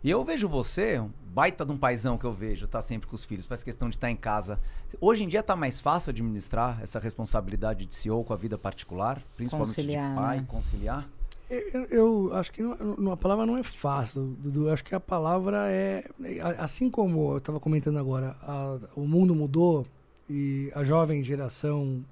[0.04, 3.16] E eu vejo você, um baita de um paizão que eu vejo, tá sempre com
[3.16, 4.58] os filhos, faz questão de estar em casa.
[5.02, 9.22] Hoje em dia tá mais fácil administrar essa responsabilidade de CEO com a vida particular,
[9.36, 10.46] principalmente Conciliar, de pai, né?
[10.48, 11.10] conciliar.
[11.50, 14.68] Eu, eu acho que não, não- a palavra não é fácil, Dudu.
[14.68, 16.06] Eu acho que a palavra é.
[16.42, 19.86] a- Assim como eu estava comentando agora, a- o mundo mudou
[20.30, 22.06] e a jovem geração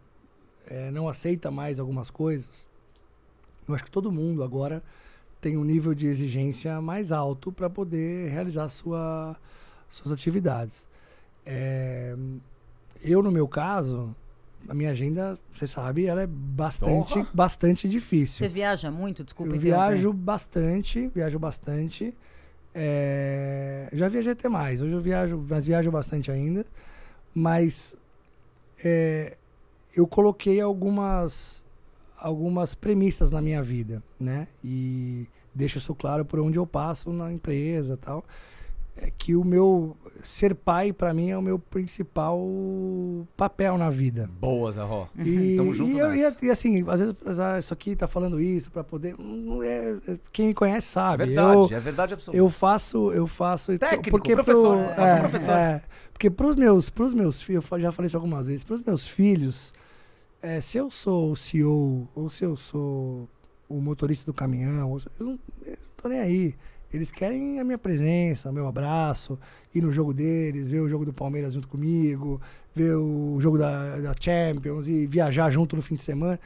[0.68, 2.67] eh, não aceita mais algumas coisas.
[3.68, 4.82] Eu acho que todo mundo agora
[5.42, 9.36] tem um nível de exigência mais alto para poder realizar sua,
[9.90, 10.88] suas atividades.
[11.46, 12.16] Eh,
[13.02, 14.16] eu, no meu caso,
[14.68, 18.46] a minha agenda, você sabe, ela é bastante, bastante difícil.
[18.46, 19.24] Você viaja muito?
[19.24, 22.14] Desculpa Eu viajo bastante, viajo bastante.
[22.74, 24.82] É, já viajei até mais.
[24.82, 26.66] Hoje eu viajo, mas viajo bastante ainda.
[27.34, 27.96] Mas
[28.84, 29.38] é,
[29.96, 31.66] eu coloquei algumas
[32.20, 34.48] algumas premissas na minha vida, né?
[34.64, 38.24] E deixo isso claro por onde eu passo na empresa, e tal.
[39.00, 42.40] É que o meu ser pai para mim é o meu principal
[43.36, 44.28] papel na vida.
[44.40, 45.06] Boa, Zé Ró.
[45.18, 48.40] E, Tamo junto e, eu- e, e assim, às vezes ah, isso aqui tá falando
[48.42, 49.16] isso pra poder.
[49.20, 51.26] não é- é- quem me conhece É sabe.
[51.26, 52.38] verdade, Eu, é verdade absoluta.
[52.38, 53.78] eu faço, eu faço.
[53.78, 55.52] Técnico, porque professor, pro- é, professor.
[55.54, 59.08] é, porque pros meus, pros meus filhos, eu já falei isso algumas vezes, pros meus
[59.08, 59.74] filhos,
[60.48, 63.28] é, se eu sou o CEO ou se eu sou
[63.70, 65.40] o motorista do caminhão, ou se- eles não,
[65.92, 66.56] estão nem aí.
[66.94, 69.38] Eles querem a minha presença, meu abraço,
[69.76, 72.42] ir no jogo deles, ver o jogo do Palmeiras junto comigo,
[72.74, 76.40] ver o jogo da, da Champions e viajar junto no fim de semana.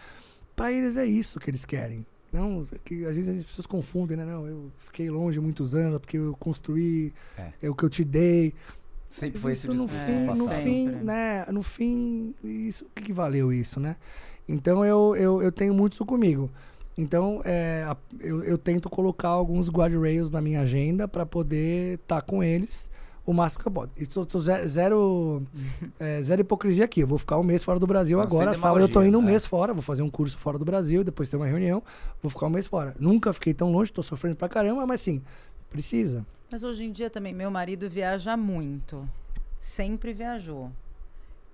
[0.55, 2.05] Pra eles é isso que eles querem.
[2.33, 4.25] Não, que às vezes as pessoas confundem, né?
[4.25, 7.51] Não, eu fiquei longe muitos anos porque eu construí, É.
[7.61, 8.53] é, o que eu te dei.
[9.11, 10.61] Sempre foi esse isso no fim, no passado.
[10.63, 11.45] fim, né?
[11.51, 13.97] No fim, isso, o que, que valeu isso, né?
[14.47, 16.49] Então eu, eu, eu tenho muito isso comigo.
[16.97, 17.85] Então é,
[18.19, 22.89] eu, eu tento colocar alguns guardrails na minha agenda para poder estar com eles
[23.25, 23.91] o máximo que eu posso.
[23.97, 25.43] Isso, eu tô ze- zero,
[25.99, 27.01] é, zero hipocrisia aqui.
[27.01, 28.53] Eu vou ficar um mês fora do Brasil Não, agora.
[28.55, 29.25] Sábado eu demagogia, indo um é.
[29.31, 31.83] mês fora, vou fazer um curso fora do Brasil, depois ter uma reunião,
[32.21, 32.95] vou ficar um mês fora.
[32.99, 35.21] Nunca fiquei tão longe, tô sofrendo pra caramba, mas sim,
[35.71, 36.25] precisa.
[36.51, 39.07] Mas hoje em dia também, meu marido viaja muito.
[39.59, 40.69] Sempre viajou.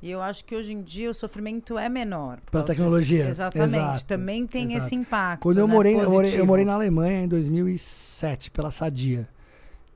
[0.02, 2.40] E eu acho que hoje em dia o sofrimento é menor.
[2.52, 3.28] causa de- tecnologia.
[3.30, 3.70] Exatamente.
[3.70, 4.86] Exato, também tem exato.
[4.86, 5.42] esse impacto.
[5.42, 9.28] Quando eu né, morei, eu morei, eu morei na Alemanha em 2007, pela Sadia.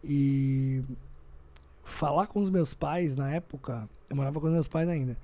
[0.04, 0.82] E
[1.84, 5.18] falar com os meus pais na época, eu morava com os meus pais ainda.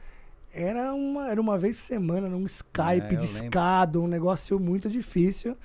[0.54, 4.90] Era uma, era uma vez por semana, num É, Skype eu discado, um negócio muito
[4.90, 5.58] difícil.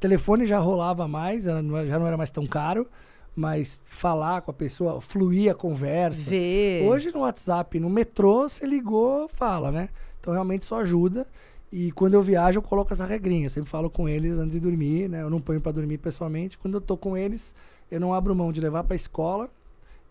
[0.00, 2.88] Telefone já rolava mais, já não era mais tão caro,
[3.36, 6.28] mas falar com a pessoa, fluir a conversa.
[6.30, 6.84] Ver.
[6.88, 9.88] Hoje no WhatsApp, no metrô, você ligou, fala, né?
[10.18, 11.26] Então realmente isso ajuda.
[11.72, 13.46] E quando eu viajo, eu coloco essa regrinha.
[13.46, 15.22] Eu sempre falo com eles antes de dormir, né?
[15.22, 16.58] Eu não ponho pra dormir pessoalmente.
[16.58, 17.54] Quando eu tô com eles,
[17.88, 19.48] eu não abro mão de levar pra escola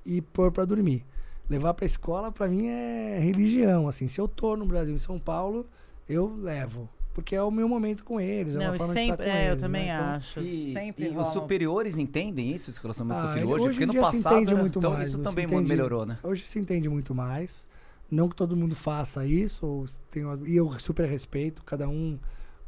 [0.05, 1.03] e pôr pra dormir.
[1.49, 3.89] Levar pra escola, pra mim, é religião.
[3.89, 5.65] Assim, se eu tô no Brasil, em São Paulo,
[6.07, 6.87] eu levo.
[7.21, 8.55] Porque é o meu momento com eles.
[8.55, 9.93] é Não, uma e forma de estar sempre, com é, eu eles, também né?
[9.95, 10.39] Então, acho.
[10.41, 13.63] E, sempre e os superiores entendem isso, esse relacionamento com Ah, o filho ele- hoje?
[13.65, 14.59] hoje Porque no dia se passado, entende né?
[14.61, 16.17] muito então mais, isso também entende- melhorou, né?
[16.23, 17.67] Hoje se entende muito mais.
[18.11, 22.17] Não que todo mundo faça isso, ou tem e eu super respeito, cada um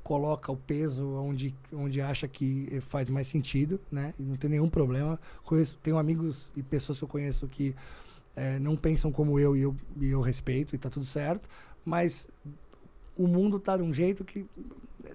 [0.04, 4.14] coloca o peso onde, onde acha que faz mais sentido, né?
[4.20, 5.20] E não tem nenhum problema.
[5.43, 7.76] Conheço, tenho amigos e pessoas que eu conheço que
[8.36, 11.49] eh, não pensam como eu e, eu e eu respeito e tá tudo certo,
[11.84, 12.28] mas
[13.24, 14.45] o mundo tá de um jeito que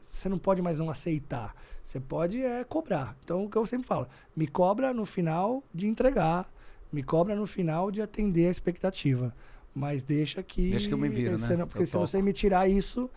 [0.02, 1.54] você não pode mais não aceitar.
[1.82, 3.16] Você pode é cobrar.
[3.24, 6.50] Então, o que eu sempre falo, me cobra no final de entregar,
[6.92, 9.34] me cobra no final de atender a expectativa.
[9.74, 10.70] Mas deixa que.
[10.70, 11.56] Deixa que eu me viro, né?
[11.56, 12.06] não- porque Eu se toco.
[12.06, 13.10] você me tirar isso.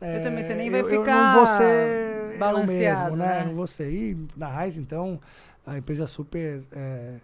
[0.00, 3.16] Eu também, você nem é, vai eu, eu ficar não vou ser balanceado, eu mesmo,
[3.16, 3.38] né?
[3.40, 3.44] né?
[3.44, 3.92] Não vou ser.
[3.92, 5.20] E na Raiz, então,
[5.66, 7.16] a empresa é super é,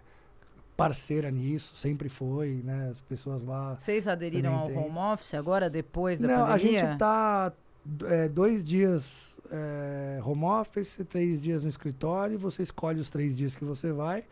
[0.77, 2.89] parceira nisso, sempre foi, né?
[2.91, 3.75] As pessoas lá.
[3.79, 4.77] Vocês aderiram ao tem.
[4.77, 6.79] home office agora, depois da Não, a pandemia?
[6.79, 7.51] gente tá
[8.05, 13.55] é, dois dias é, home office, três dias no escritório, você escolhe os três dias
[13.55, 14.23] que você vai.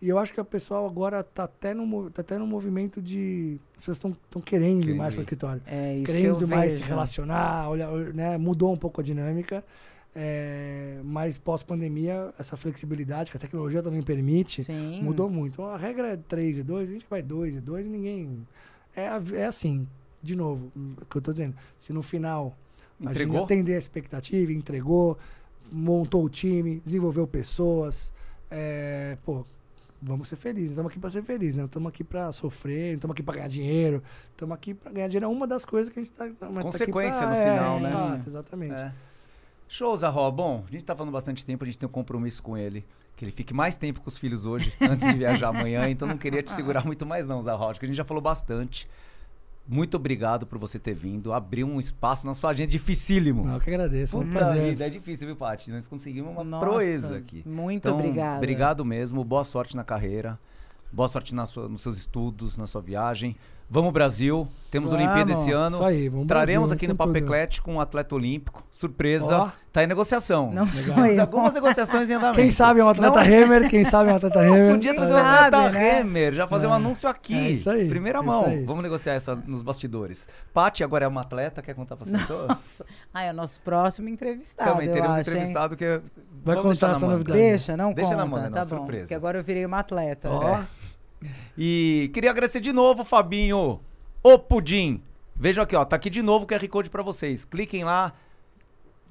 [0.00, 3.58] E eu acho que o pessoal agora tá até no, tá até no movimento de.
[3.76, 5.62] As pessoas estão querendo mais para o escritório.
[5.66, 6.90] É isso que eu querendo mais se vejo.
[6.90, 8.36] relacionar, olha, né?
[8.36, 9.64] mudou um pouco a dinâmica.
[10.18, 15.02] É, mas pós-pandemia, essa flexibilidade que a tecnologia também permite, Sim.
[15.02, 15.52] mudou muito.
[15.52, 18.48] Então, a regra é 3 e 2, a gente vai 2 e 2 e ninguém.
[18.96, 19.86] É, é assim,
[20.22, 21.54] de novo, o que eu tô dizendo.
[21.78, 22.56] Se no final
[22.98, 23.44] a gente Entregou?
[23.44, 25.18] atender a expectativa, entregou,
[25.70, 28.10] montou o time, desenvolveu pessoas,
[28.50, 29.44] é, pô,
[30.00, 30.70] vamos ser felizes.
[30.70, 31.60] Estamos aqui para ser felizes, né?
[31.60, 34.02] Não estamos aqui para sofrer, não estamos aqui para ganhar dinheiro.
[34.30, 35.26] Estamos aqui para ganhar dinheiro.
[35.26, 36.26] É uma das coisas que a gente está.
[36.62, 37.88] Consequência no é, final, né?
[37.90, 38.72] Exato, exatamente.
[38.72, 38.92] É.
[39.68, 40.30] Show, Zarro.
[40.30, 42.84] Bom, a gente tá falando bastante tempo, a gente tem um compromisso com ele.
[43.16, 45.88] que ele fique mais tempo com os filhos hoje, antes de viajar amanhã.
[45.88, 47.70] Então não queria te segurar muito mais não, Zahó.
[47.70, 48.88] Acho que a gente já falou bastante.
[49.68, 51.32] Muito obrigado por você ter vindo.
[51.32, 53.48] Abriu um espaço na sua agenda dificílimo.
[53.48, 54.16] Eu que agradeço.
[54.16, 54.70] Puta prazer.
[54.70, 55.72] vida, é difícil, viu, Paty?
[55.72, 57.42] Nós conseguimos uma Nossa, proeza aqui.
[57.44, 58.36] Muito Então, obrigada.
[58.36, 59.24] Obrigado mesmo.
[59.24, 60.38] Boa sorte na carreira.
[60.92, 63.34] Boa sorte na sua- nos seus estudos, na sua viagem.
[63.68, 64.46] Vamos, Brasil.
[64.70, 65.06] Temos Vamos.
[65.06, 65.76] Olimpíada esse ano.
[65.76, 67.24] Isso aí, vamos Traremos Brasil, aqui no Papo tudo.
[67.24, 68.62] Eclético um atleta olímpico.
[68.70, 69.38] Surpresa.
[69.38, 69.50] Ó.
[69.72, 70.52] Tá em negociação.
[70.52, 70.66] Não
[71.06, 71.20] eu.
[71.20, 72.38] algumas negociações em andamento.
[72.38, 74.70] Quem sabe é um atleta Não, Hammer, quem sabe é um atleta Hammer.
[74.72, 76.00] Podia trazer um atleta né?
[76.00, 76.76] Hammer, já fazer um É.
[76.76, 77.34] anúncio aqui.
[77.34, 78.42] É isso aí, Primeira é mão.
[78.42, 78.64] isso aí.
[78.64, 80.26] Vamos negociar essa nos bastidores.
[80.52, 82.48] Paty agora é uma atleta, quer contar para as pessoas?
[82.48, 82.86] Nossa.
[83.14, 85.36] Ah, é o nosso próximo entrevistado, Também eu teremos acho, hein?
[85.36, 86.00] entrevistado que
[86.44, 87.38] Vai vamos contar essa novidade.
[87.38, 88.76] Deixa, não Deixa conta, na manga, tá não, bom.
[88.78, 89.02] surpresa.
[89.04, 90.28] Porque agora eu virei uma atleta.
[90.30, 90.66] Ó, né?
[91.56, 93.80] E queria agradecer de novo, Fabinho.
[94.22, 95.00] O Pudim.
[95.34, 95.84] Vejam aqui, ó.
[95.84, 97.44] Tá aqui de novo o QR Code pra vocês.
[97.44, 98.12] Cliquem lá.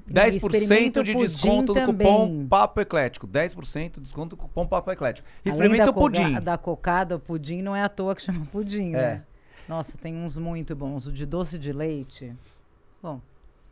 [0.10, 2.06] 10% experimenta o de desconto no também.
[2.08, 3.28] cupom Papo Eclético.
[3.28, 5.28] 10% de desconto no cupom Papo Eclético.
[5.44, 6.34] Experimenta o pudim.
[6.40, 8.98] da cocada, o pudim não é à toa que chama pudim, É.
[8.98, 9.24] né?
[9.68, 11.08] Nossa, tem uns muito bons.
[11.08, 12.32] O de doce de leite.
[13.02, 13.20] Bom,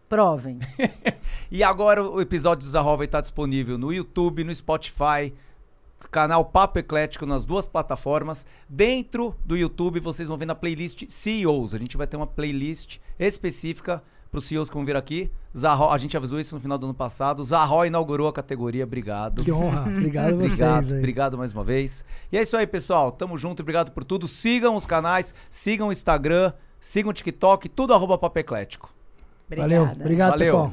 [0.10, 0.60] provem.
[1.52, 5.32] E agora o episódio do Zarró vai estar disponível no YouTube, no Spotify,
[6.10, 8.46] canal Papo Eclético nas duas plataformas.
[8.68, 11.74] Dentro do YouTube vocês vão ver na playlist CEOs.
[11.74, 15.32] A gente vai ter uma playlist específica para os CEOs que vão vir aqui.
[15.56, 17.44] Zarró, a gente avisou isso no final do ano passado.
[17.44, 18.84] Zarró inaugurou a categoria.
[18.84, 19.44] Obrigado.
[19.44, 19.82] que honra.
[19.88, 20.98] Obrigado a vocês Obrigado, aí.
[20.98, 22.04] obrigado mais uma vez.
[22.32, 23.12] E é isso aí, pessoal.
[23.12, 24.28] Tamo junto, obrigado por tudo.
[24.28, 28.92] Sigam os canais, sigam o Instagram, sigam o TikTok, tudo arroba Papo Eclético.
[29.46, 29.70] Obrigada.
[29.70, 29.92] Valeu.
[29.94, 30.46] Obrigado, Valeu.
[30.46, 30.72] pessoal.